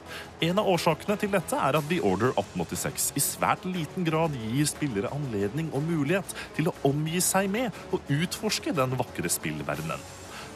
[0.41, 4.69] En av årsakene til dette er at The Order 1886 i svært liten grad gir
[4.69, 10.01] spillere anledning og mulighet til å omgi seg med og utforske den vakre spillverdenen.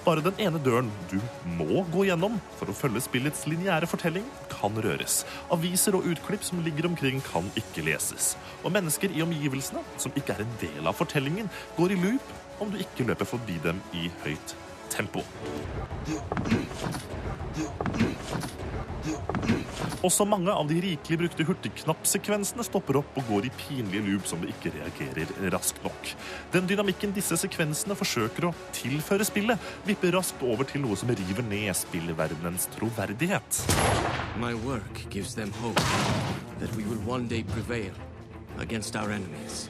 [0.01, 1.19] Bare den ene døren du
[1.59, 5.19] må gå gjennom for å følge spillets lineære fortelling, kan røres.
[5.53, 8.31] Aviser og utklipp som ligger omkring, kan ikke leses.
[8.63, 12.73] Og mennesker i omgivelsene, som ikke er en del av fortellingen, går i loop om
[12.73, 14.55] du ikke løper forbi dem i høyt
[14.89, 15.21] tempo.
[20.05, 24.45] Også mange av de rikelig brukte hurtigknappsekvensene stopper opp og går i pinlige loop som
[24.47, 26.13] ikke reagerer raskt nok.
[26.53, 31.45] Den dynamikken disse sekvensene forsøker å tilføre spillet, vipper raskt over til noe som river
[31.47, 33.61] ned spillverdenens troverdighet.
[34.41, 35.81] My work gives them hope
[36.59, 37.93] that we will one day prevail
[38.59, 39.69] against our enemies.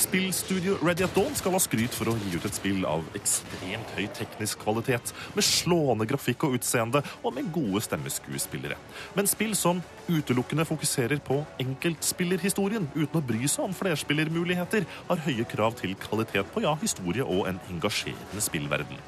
[0.00, 3.90] Spillstudio Ready at Dawn skal ha skryt for å gi ut et spill av ekstremt
[3.94, 8.78] høy teknisk kvalitet, med slående grafikk og utseende, og med gode stemmeskuespillere.
[9.14, 15.46] Men spill som utelukkende fokuserer på enkeltspillerhistorien, uten å bry seg om flerspillermuligheter, har høye
[15.52, 18.98] krav til kvalitet på ja, historie og en engasjerende spillverden.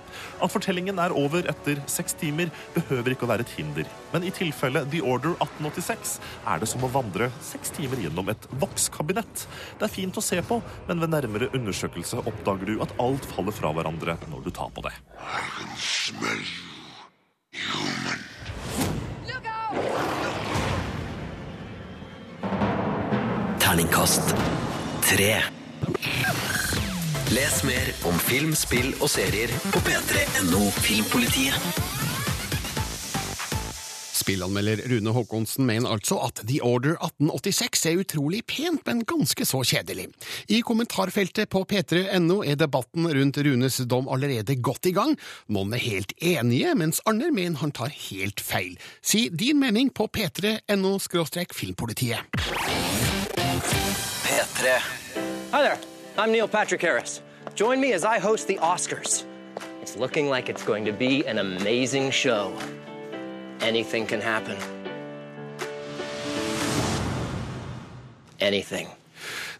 [0.45, 4.35] At fortellingen er over etter seks timer, behøver ikke å være et hinder, men i
[4.35, 9.47] tilfelle The Order 1886 er det som å vandre seks timer gjennom et vokskabinett.
[9.81, 13.53] Det er fint å se på, men ved nærmere undersøkelse oppdager du at alt faller
[13.53, 14.95] fra hverandre når du tar på det.
[23.61, 24.35] Terningkast
[25.05, 25.33] tre.
[27.33, 32.02] Les mer om film, spill og serier på p3.no Filmpolitiet.
[34.23, 39.63] Spillanmelder Rune Håkonsen mener altså at The Order 1886 er utrolig pent, men ganske så
[39.67, 40.07] kjedelig.
[40.47, 45.17] I kommentarfeltet på p3.no er debatten rundt Runes dom allerede godt i gang.
[45.51, 48.77] Noen er helt enige, mens andre mener han tar helt feil.
[49.03, 50.99] Si din mening på p3.no
[51.53, 52.23] filmpolitiet.
[54.23, 54.79] P3.
[55.53, 55.79] Hi there.
[56.17, 57.23] I'm Neil Patrick Harris.
[57.57, 59.25] Join me as I host the Oscars.
[59.83, 62.53] It's looking like it's going to be an amazing show.
[63.63, 64.57] Anything can happen.
[68.41, 68.89] Anything.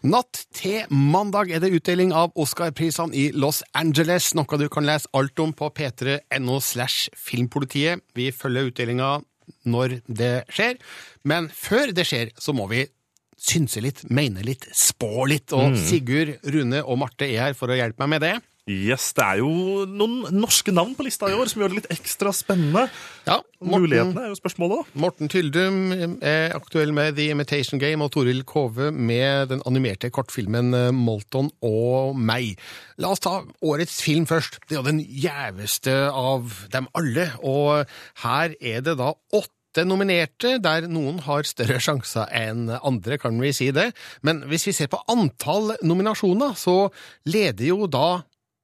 [0.03, 5.07] Natt til mandag er det utdeling av Oscar-prisene i Los Angeles, noe du kan lese
[5.15, 8.03] alt om på p3.no slash filmpolitiet.
[8.17, 9.13] Vi følger utdelinga
[9.71, 10.75] når det skjer,
[11.27, 12.83] men før det skjer, så må vi
[13.43, 15.79] synse litt, mene litt, spå litt, og Mm.
[15.79, 18.35] Sigurd, Rune og Marte er her for å hjelpe meg med det.
[18.69, 21.89] Yes, Det er jo noen norske navn på lista i år som gjør det litt
[21.97, 22.85] ekstra spennende.
[23.27, 24.99] Ja, Morten- Mulighetene er jo spørsmålet, da.
[25.03, 25.81] Morten Tyldum
[26.23, 31.51] er aktuell med The Imitation Game, og Toril Kove med den animerte kortfilmen eh, Molton
[31.61, 32.55] og meg.
[32.97, 34.61] La oss ta årets film først.
[34.69, 37.83] Det er jo den gjeveste av dem alle, og
[38.23, 43.51] her er det da åtte nominerte, der noen har større sjanser enn andre, kan vi
[43.51, 43.89] si det.
[44.21, 46.93] Men hvis vi ser på antall nominasjoner, så
[47.25, 48.21] leder jo da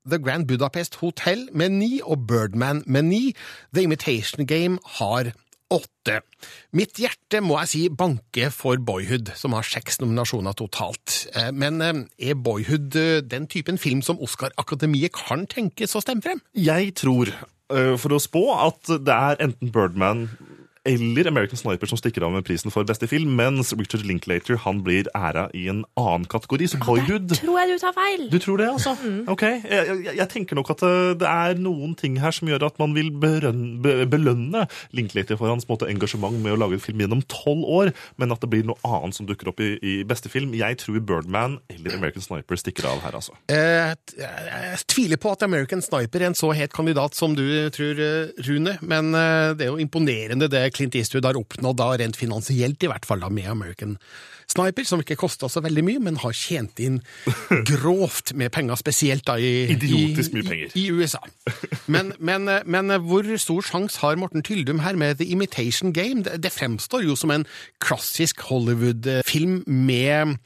[0.07, 3.35] The Grand Budapest Hotel med ni og Birdman med ni.
[3.75, 5.33] The Imitation Game har
[5.69, 6.21] åtte.
[6.73, 11.27] Mitt hjerte må jeg si banker for Boyhood, som har seks nominasjoner totalt.
[11.35, 16.25] Eh, Men eh, er Boyhood eh, den typen film som Oscar-akademiet kan tenkes å stemme
[16.25, 16.41] frem?
[16.57, 17.29] Jeg tror,
[17.69, 20.23] for å spå, at det er enten Birdman
[20.87, 24.79] eller American Sniper som stikker av med prisen for beste film, mens Richard Linklater han
[24.85, 28.23] blir æra i en annen kategori, så Boyhood Tror jeg du tar feil.
[28.31, 28.93] Du tror det, altså?
[29.27, 29.43] Ok.
[29.43, 29.65] Jeg,
[30.05, 32.95] jeg, jeg tenker nok at øh, det er noen ting her som gjør at man
[32.95, 34.65] vil berønne, be, belønne
[34.95, 38.41] Linklater for hans måte, engasjement med å lage en film gjennom tolv år, men at
[38.41, 40.55] det blir noe annet som dukker opp i, i beste film.
[40.57, 43.35] Jeg tror Birdman eller American Sniper stikker av her, altså.
[43.51, 47.43] Eh, Jeg tviler på at American Sniper er en så het kandidat som du
[47.75, 51.93] tror, eh, Rune, men eh, det er jo imponerende det Clint Eastwood har oppnådd, da,
[51.99, 53.97] rent finansielt i hvert fall, da, med American
[54.49, 56.97] Sniper, som ikke kosta så veldig mye, men har tjent inn
[57.69, 60.73] grovt med penger, spesielt da i, Idiotisk mye penger.
[60.73, 61.21] i, i USA.
[61.86, 65.93] Men, men, eh, men eh, hvor stor sjanse har Morten Tyldum her med The Imitation
[65.93, 66.25] Game?
[66.25, 67.45] Det, det fremstår jo som en
[67.84, 70.39] klassisk Hollywood-film med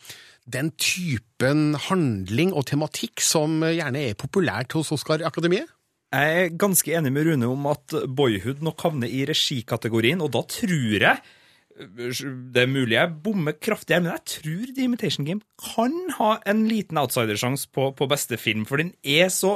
[0.51, 5.71] den typen handling og tematikk som gjerne er populært hos Oscar-akademiet?
[6.13, 10.43] Jeg er ganske enig med Rune om at Boyhood nok havner i regikategorien, og da
[10.45, 11.23] tror jeg
[11.73, 16.67] det er mulig jeg bommer kraftig men jeg tror The Imitation Game kan ha en
[16.69, 19.56] liten outsidersjanse på, på beste film, for den er så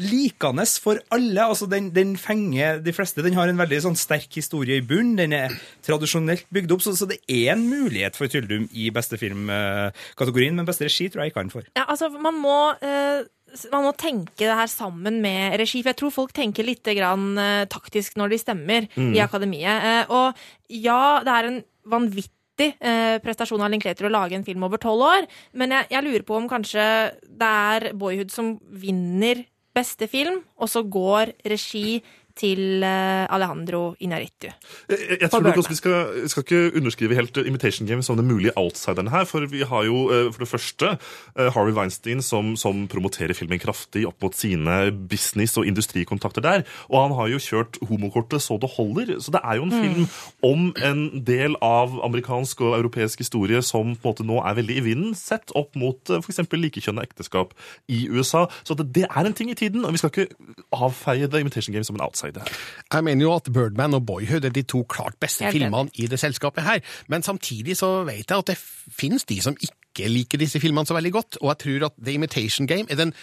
[0.00, 1.42] likende for alle.
[1.44, 3.22] Altså, den, den fenger de fleste.
[3.26, 5.12] Den har en veldig sånn sterk historie i bunn.
[5.18, 5.52] Den er
[5.84, 10.68] tradisjonelt bygd opp, så, så det er en mulighet for Tyldum i beste film-kategorien, men
[10.68, 11.68] beste regi tror jeg ikke han får.
[11.76, 13.26] Ja, altså, man må, eh,
[13.72, 17.36] man må tenke det her sammen med regi, for jeg tror folk tenker litt grann,
[17.38, 19.14] eh, taktisk når de stemmer Mm.
[19.14, 19.84] i akademiet.
[19.84, 20.34] Eh, og
[20.68, 25.00] ja, det er en vanvittig eh, prestasjon av Linklater å lage en film over tolv
[25.02, 26.84] år, men jeg, jeg lurer på om kanskje
[27.24, 32.02] det er Boyhood som vinner beste film, og så går regi
[32.40, 34.48] til eh, Alejandro Inarritu.
[34.88, 38.16] Jeg, jeg For tror også vi skal, skal ikke underskrive helt uh, Imitation Game som
[38.20, 39.26] den mulige outsideren her.
[39.28, 40.92] For vi har jo uh, for det første
[41.36, 46.64] Harvey Weinstein som, som promoterer filmen kraftig opp mot sine business- og industrikontakter der.
[46.88, 49.16] Og han har jo kjørt homokortet så det holder.
[49.20, 49.82] Så det er jo en Mm.
[49.82, 50.06] film
[50.42, 54.76] om en del av amerikansk og europeisk historie som på en måte nå er veldig
[54.76, 56.38] i vinden, sett opp mot f.eks.
[56.52, 57.54] likekjønna ekteskap
[57.88, 58.46] i USA.
[58.64, 60.28] Så det, det er en ting i tiden, og vi skal ikke
[60.72, 62.29] avfeie The Imitation Game som en outsider.
[62.38, 66.06] Jeg mener jo at Birdman og Boyhood er de to klart beste Helt filmene i
[66.10, 70.40] det selskapet her, men samtidig så vet jeg at det finnes de som ikke liker
[70.40, 73.14] disse filmene så veldig godt, og jeg tror at The Imitation Game er den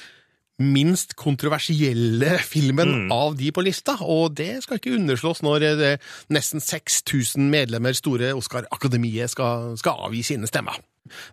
[0.58, 5.67] minst kontroversielle filmen av de på lista, og det skal ikke underslås når
[6.34, 10.80] nesten 6000 medlemmer store Oscar-akademiet skal, skal avgi sine stemmer.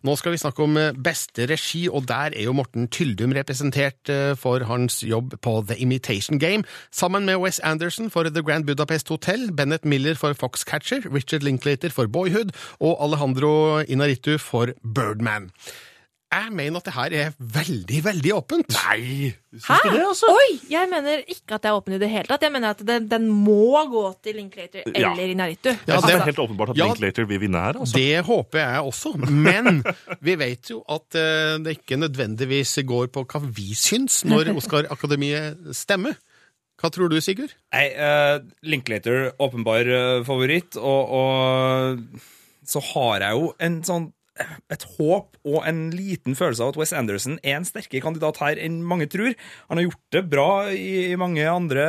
[0.05, 4.13] Nå skal vi snakke om eh, beste regi, og der er jo Morten Tyldum representert
[4.13, 8.67] eh, for hans jobb på The Imitation Game, sammen med Wes Anderson for The Grand
[8.67, 15.51] Budapest Hotel, Bennett Miller for Foxcatcher, Richard Linklater for Boyhood og Alejandro Inaritu for Birdman.
[16.35, 18.75] Jeg mener at det her er veldig, veldig åpent.
[18.89, 19.29] Nei!
[19.67, 19.77] Hæ?
[20.31, 20.49] Oi!
[20.71, 22.43] Jeg mener ikke at det er åpent i det hele tatt.
[22.43, 25.13] Jeg mener at den, den må gå til Linklater Ja.
[25.13, 25.47] eller ja.
[25.55, 27.79] Jeg synes det er helt åpenbart at Ja, Linklater vil vinne her.
[27.79, 27.99] altså.
[27.99, 29.85] Det håper jeg også, men
[30.27, 35.71] vi vet jo at uh, det ikke nødvendigvis går på hva vi syns når Oscar-akademiet
[35.77, 36.19] stemmer.
[36.81, 37.55] Hva tror du, Sigurd?
[37.73, 42.29] Nei, uh, Linklater åpenbar uh, favoritt, og, og
[42.67, 44.11] så har jeg jo en sånn
[44.75, 48.59] et håp og en liten følelse av at Wes Anderson er en sterkere kandidat her
[48.61, 49.37] enn mange tror.
[49.71, 51.85] Han har gjort det bra i, mange andre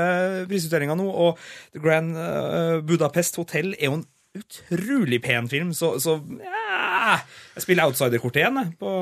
[0.49, 1.41] prisutdelinger nå, og
[1.73, 4.05] The Grand eh, Budapest Hotel er jo en
[4.35, 7.17] utrolig pen film, så, så ja,
[7.55, 8.93] jeg spiller outsiderkortet igjen på,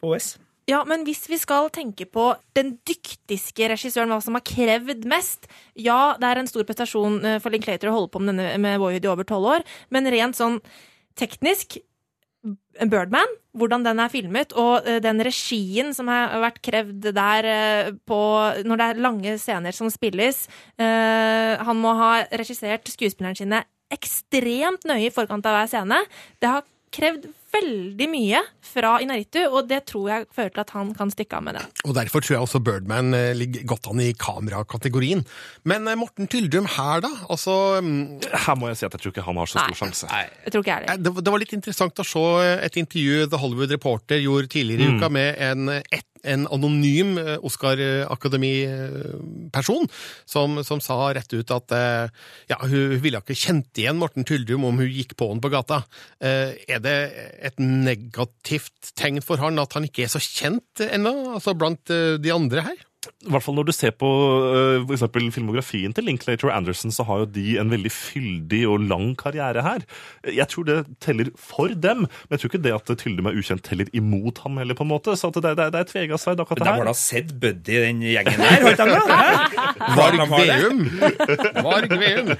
[0.00, 0.34] på Wes.
[0.68, 5.48] Ja, men hvis vi skal tenke på den dyktiske regissøren, hva som har krevd mest
[5.72, 8.80] Ja, det er en stor prestasjon eh, for Linklater å holde på med denne med
[8.82, 9.64] Boyhood i over tolv år,
[9.94, 10.58] men rent sånn
[11.18, 11.78] teknisk
[12.78, 17.90] Birdman, hvordan den er filmet, og eh, den regien som har vært krevd der eh,
[18.06, 18.20] på
[18.64, 20.44] Når det er lange scener som spilles.
[20.78, 26.02] Eh, Han må ha regissert skuespillerne sine ekstremt nøye i forkant av hver scene.
[26.38, 30.90] Det har krevd veldig mye fra Inaritu, og det tror jeg fører til at han
[30.98, 31.62] kan stikke av med det.
[31.88, 35.24] Og derfor tror jeg også Birdman eh, ligger godt an i kamerakategorien.
[35.68, 37.10] Men eh, Morten Tyldrum her, da?
[37.30, 40.10] Altså mm, Her må jeg si at jeg tror ikke han har så stor sjanse.
[40.12, 40.92] Nei, Jeg tror ikke jeg det.
[40.96, 42.26] Eh, Det, var- det var litt interessant å se
[42.68, 44.98] et intervju The Hollywood Reporter gjorde tidligere i Mm.
[45.00, 49.86] uka med en, et, en anonym eh, Oscar Akademi-person
[50.28, 52.08] som, som sa rett ut at eh,
[52.50, 55.82] ja, hun ville ikke kjent igjen Morten Tyldrum om hun gikk på han på gata.
[56.20, 56.96] Eh, Er det
[57.50, 62.16] et negativt tegn for han at han ikke er så kjent ennå, altså blant eh,
[62.22, 62.84] de andre her?
[63.06, 64.08] I hvert fall når du ser på
[64.50, 68.64] øh, for eksempel filmografien til Linklater og Anderson, så har jo de en veldig fyldig
[68.66, 69.84] og lang karriere her.
[70.34, 73.62] Jeg tror det teller for dem, men jeg tror ikke det at Tylde er ukjent
[73.64, 75.14] teller imot ham heller, på en måte.
[75.16, 76.90] Så at det, det, det er et tvega sverd, akkurat Men det de har her.
[76.90, 78.66] da sett Buddy, den gjengen der?
[78.66, 79.02] Ikke de det?
[79.98, 80.28] Varg det.
[80.34, 80.82] Veum.
[81.70, 82.34] Varg Veum.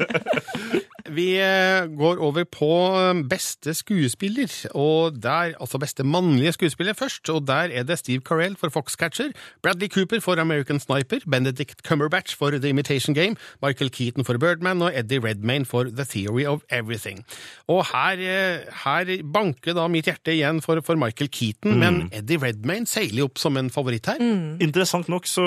[1.15, 7.29] Vi eh, går over på eh, beste skuespiller, og der, altså beste mannlige skuespiller først,
[7.31, 9.33] og der er det Steve Carell for Foxcatcher,
[9.63, 14.83] Bradley Cooper for American Sniper, Benedict Cumberbatch for The Imitation Game, Michael Keaton for Birdman
[14.83, 17.25] og Eddie Redmayne for The Theory of Everything.
[17.69, 22.41] Og her, eh, her banker da mitt hjerte igjen for, for Michael Keaton, men Eddie
[22.43, 24.21] Redmayne seiler opp som en favoritt her.
[24.61, 25.47] Interessant nok så,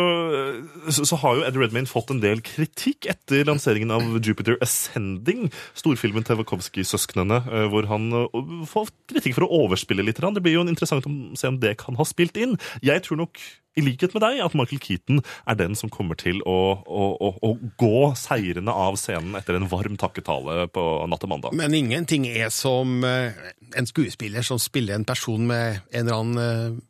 [0.89, 5.50] så, så har jo Eddie Redmayne fått en del kritikk etter lanseringen av Jupiter Ascending,
[5.77, 8.37] storfilmen til Wachowski-søsknene, eh, hvor han eh,
[8.69, 10.21] får kritikk for å overspille litt.
[10.21, 12.57] Det blir jo interessant å se om det kan ha spilt inn.
[12.85, 13.41] Jeg tror nok
[13.79, 17.29] i likhet med deg, at Michael Keaton er den som kommer til å, å, å,
[17.47, 21.55] å gå seirende av scenen etter en varm takketale på natt til mandag.
[21.55, 23.31] Men ingenting er som eh,
[23.79, 26.81] en skuespiller som spiller en person med en eller annen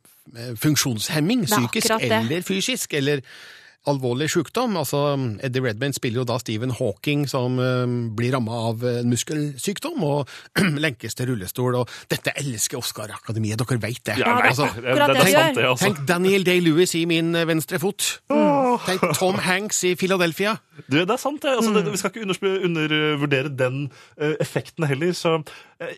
[0.62, 3.22] funksjonshemming, psykisk eller fysisk, eller
[3.90, 4.76] alvorlig sykdom.
[4.78, 5.00] Altså,
[5.42, 7.86] Eddie Redmayne spiller jo da Stephen Hawking, som eh,
[8.18, 10.30] blir ramma av en muskelsykdom og
[10.86, 11.80] lenkes til rullestol.
[11.82, 14.18] Og dette elsker Oscar-akademiet, dere vet det.
[14.22, 15.86] Ja, Altså, det- det- det tenk, det, altså.
[15.88, 18.20] Tenk Daniel Day-Lewis i min eh, venstre fot.
[18.86, 20.54] Tenk Tom Hanks i Philadelphia.
[20.88, 21.52] Du, det er sant, det.
[21.58, 21.92] Altså, det.
[21.92, 23.84] Vi skal ikke undervurdere den
[24.18, 25.12] eh, effekten heller.
[25.18, 25.40] Så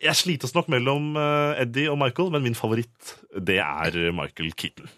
[0.01, 1.13] jeg slites nok mellom
[1.59, 4.89] Eddie og Michael, men min favoritt, det er Michael Keaton.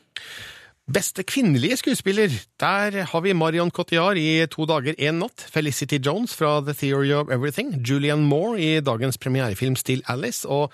[0.85, 2.29] Beste kvinnelige skuespiller,
[2.59, 7.09] der har vi Marion Cotillard i To dager, én natt, Felicity Jones fra The Theory
[7.11, 10.71] of Everything, Julianne Moore i dagens premierefilm Still Alice, og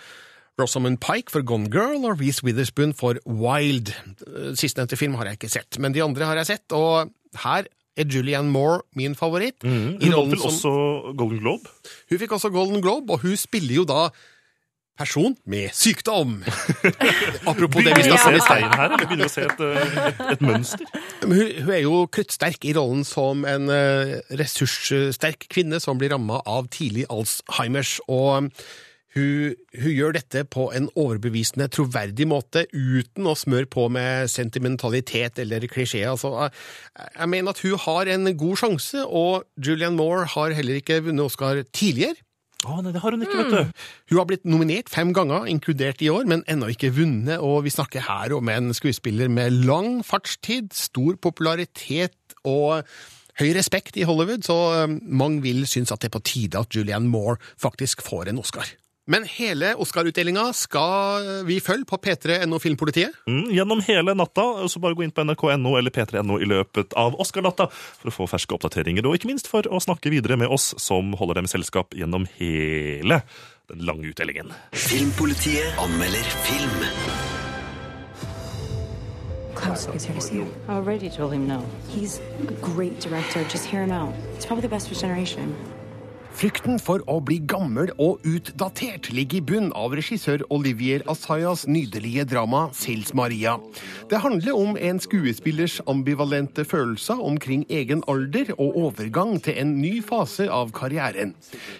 [0.60, 3.94] Rosamund Pike for Gone Girl og Reece Witherspoon for Wild.
[4.56, 7.08] Sistnevnte film har jeg ikke sett, men de andre har jeg sett, og
[7.46, 9.64] her er Julianne Moore min favoritt.
[9.64, 9.96] Mm.
[10.02, 10.74] Hun vant vel også
[11.16, 11.72] Golden Globe?
[12.10, 14.10] Hun fikk også Golden Globe, og hun spiller jo da
[15.00, 16.42] person med sykdom.
[17.50, 19.98] Apropos det vi skal vi se snakket et her, eller begynner å se et, eh,
[20.12, 20.86] et, et mønster?
[21.24, 26.44] Hun, hun er jo kruttsterk i rollen som en eh, ressurssterk kvinne som blir ramma
[26.46, 28.00] av tidlig Alzheimers.
[28.08, 28.54] og um,
[29.12, 35.42] hun, hun gjør dette på en overbevisende, troverdig måte, uten å smøre på med sentimentalitet
[35.44, 36.14] eller klisjeer.
[36.14, 40.80] Altså, jeg, jeg mener at hun har en god sjanse, og Julianne Moore har heller
[40.80, 42.24] ikke vunnet Oscar tidligere.
[42.62, 43.86] Å, nei, det har hun ikke, vet du.
[44.12, 47.74] Hun har blitt nominert fem ganger, inkludert i år, men ennå ikke vunnet, og vi
[47.74, 52.86] snakker her om en skuespiller med lang fartstid, stor popularitet og
[53.42, 56.78] høy respekt i Hollywood, så eh, mange vil synes at det er på tide at
[56.78, 58.70] Julianne Moore faktisk får en Oscar.
[59.10, 63.16] Men hele Oscar-utdelinga skal vi følge på P3.no Filmpolitiet.
[63.26, 64.44] Mm, gjennom hele natta.
[64.70, 68.28] Så bare gå inn på nrk.no eller p3.no i løpet av Oscar-natta for å få
[68.30, 71.98] ferske oppdateringer, og ikke minst for å snakke videre med oss som holder dem selskap
[71.98, 73.24] gjennom hele
[73.72, 74.54] den lange utdelingen.
[74.78, 76.86] Filmpolitiet anmelder film.
[79.58, 80.48] Klaus is here to see you.
[80.70, 81.66] I already told him no.
[81.90, 83.44] He's a great director.
[83.50, 84.14] Just hear him out.
[84.36, 85.56] It's probably the best for generation.
[86.32, 92.24] Frykten for å bli gammel og utdatert ligger i bunn av regissør Olivier Assayas nydelige
[92.32, 93.58] drama Sils Maria.
[94.10, 99.98] Det handler om en skuespillers ambivalente følelser omkring egen alder og overgang til en ny
[100.06, 101.36] fase av karrieren.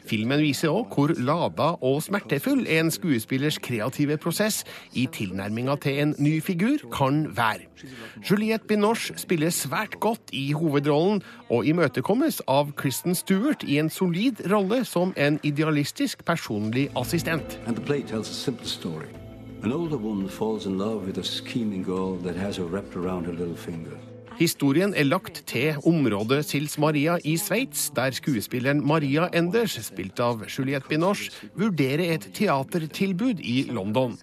[0.10, 4.62] Filmen viser òg hvor lada og smertefull en skuespillers kreative prosess
[4.94, 7.70] i tilnærminga til en ny figur kan være.
[8.22, 14.40] Juliette Binoche spiller svært godt i hovedrollen, og imøtekommes av Kristen Stewart i en solid
[14.52, 17.60] rolle som en idealistisk personlig assistent.
[19.64, 23.26] An older woman falls in love with a scheming girl that has her wrapped around
[23.26, 24.11] her little finger.
[24.40, 30.46] Historien er lagt til området Sils Maria i Sveits, der skuespilleren Maria Enders, spilt av
[30.48, 34.18] Juliette Binoche, vurderer et teatertilbud i London.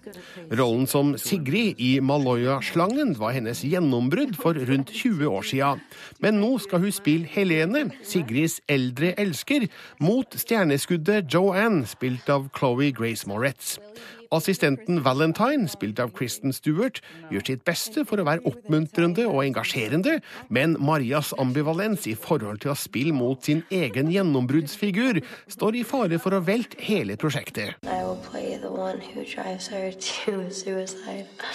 [0.51, 5.83] Rollen som Sigrid i Maloya-slangen var hennes gjennombrudd for rundt 20 år siden.
[6.19, 9.69] Men nå skal hun spille Helene, Sigrids eldre elsker,
[10.03, 13.77] mot stjerneskuddet Joanne, spilt av Chloé Grace Moretz.
[14.35, 17.01] Assistenten Valentine, spilt av Kristen Stewart,
[17.33, 20.19] gjør sitt beste for å være oppmuntrende og engasjerende,
[20.53, 26.21] men Marias ambivalens i forhold til å spille mot sin egen gjennombruddsfigur står i fare
[26.21, 27.79] for å velte hele prosjektet.
[27.83, 28.38] I will play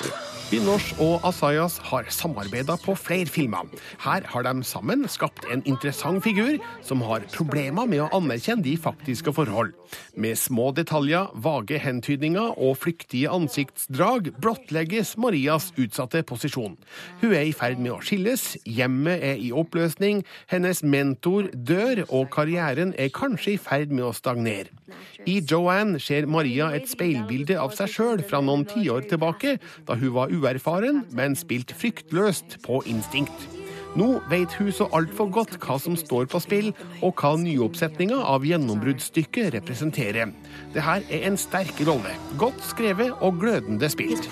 [0.51, 3.65] Binoche og Asayas har samarbeida på flere filmer.
[4.05, 8.77] Her har de sammen skapt en interessant figur som har problemer med å anerkjenne de
[8.79, 9.73] faktiske forhold.
[10.17, 16.77] Med små detaljer, vage hentydninger og flyktige ansiktsdrag blottlegges Marias utsatte posisjon.
[17.23, 22.31] Hun er i ferd med å skilles, hjemmet er i oppløsning, hennes mentor dør, og
[22.35, 24.71] karrieren er kanskje i ferd med å stagnere.
[25.27, 30.15] I Joanne ser Maria et speilbilde av seg sjøl fra noen tiår tilbake, da hun
[30.17, 33.51] var uerfaren, men spilt fryktløst på instinkt.
[33.95, 38.47] Nå vet hun så altfor godt hva som står på spill, og hva nyoppsetninga av
[38.47, 40.33] gjennombruddsstykket representerer.
[40.75, 42.17] Det her er en sterk rolle.
[42.41, 44.27] Godt skrevet og glødende spilt.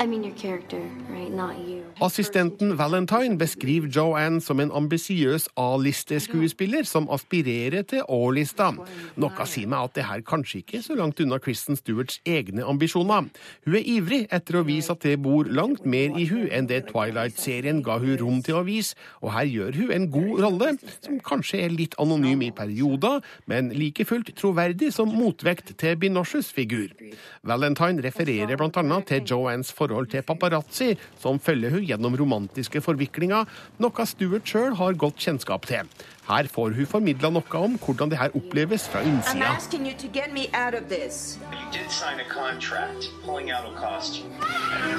[0.00, 1.84] I mean right?
[2.00, 8.68] Assistenten Valentine beskriver Joanne som en ambisiøs A-listeskuespiller som aspirerer til A-lista.
[9.18, 12.62] Noe sier meg at det her kanskje ikke er så langt unna Kristen Stewarts egne
[12.62, 13.26] ambisjoner.
[13.66, 16.84] Hun er ivrig etter å vise at det bor langt mer i hun enn det
[16.92, 20.70] Twilight-serien ga hun rom til å vise, og her gjør hun en god rolle,
[21.02, 26.52] som kanskje er litt anonym i perioder, men like fullt troverdig som motvekt til Binoches
[26.54, 26.94] figur.
[27.42, 34.06] Valentine refererer annet til Joannes forhold til paparazzi, som følger hun gjennom romantiske forviklinger, noe
[34.06, 35.88] Stuart sjøl har godt kjennskap til.
[36.28, 39.54] Her får hun formidla noe om hvordan det her oppleves fra innsida.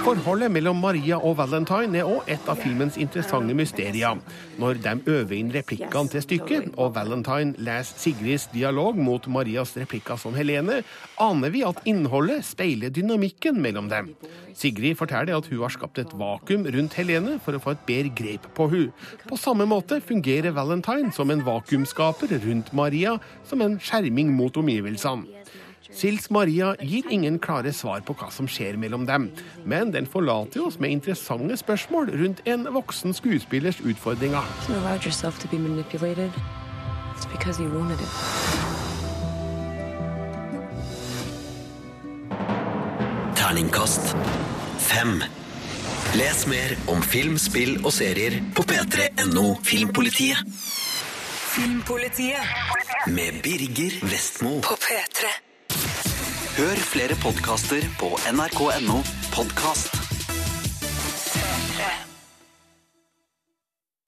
[0.07, 4.17] Forholdet mellom Maria og Valentine er òg et av filmens interessante mysterier.
[4.57, 10.17] Når de øver inn replikkene til stykket, og Valentine leser Sigrids dialog mot Marias replikker
[10.17, 10.81] som Helene,
[11.21, 14.15] aner vi at innholdet speiler dynamikken mellom dem.
[14.57, 18.13] Sigrid forteller at hun har skapt et vakuum rundt Helene for å få et bedre
[18.15, 18.89] grep på hun.
[19.29, 23.17] På samme måte fungerer Valentine som en vakuumskaper rundt Maria,
[23.47, 25.43] som en skjerming mot omgivelsene.
[25.89, 29.31] Sils Maria gir ingen klare svar på hva som skjer mellom dem,
[29.65, 34.45] men den forlater oss med interessante spørsmål rundt en voksen skuespillers utfordringer.
[43.39, 44.13] Terningkast
[44.89, 45.21] fem.
[46.17, 50.41] Les mer om film, spill og serier på p3.no Filmpolitiet.
[51.49, 54.59] Filmpolitiet Med Birger Vestmo.
[54.65, 55.33] på P3.
[56.59, 59.01] Hør flere podkaster på nrk.no
[59.33, 60.08] podkast.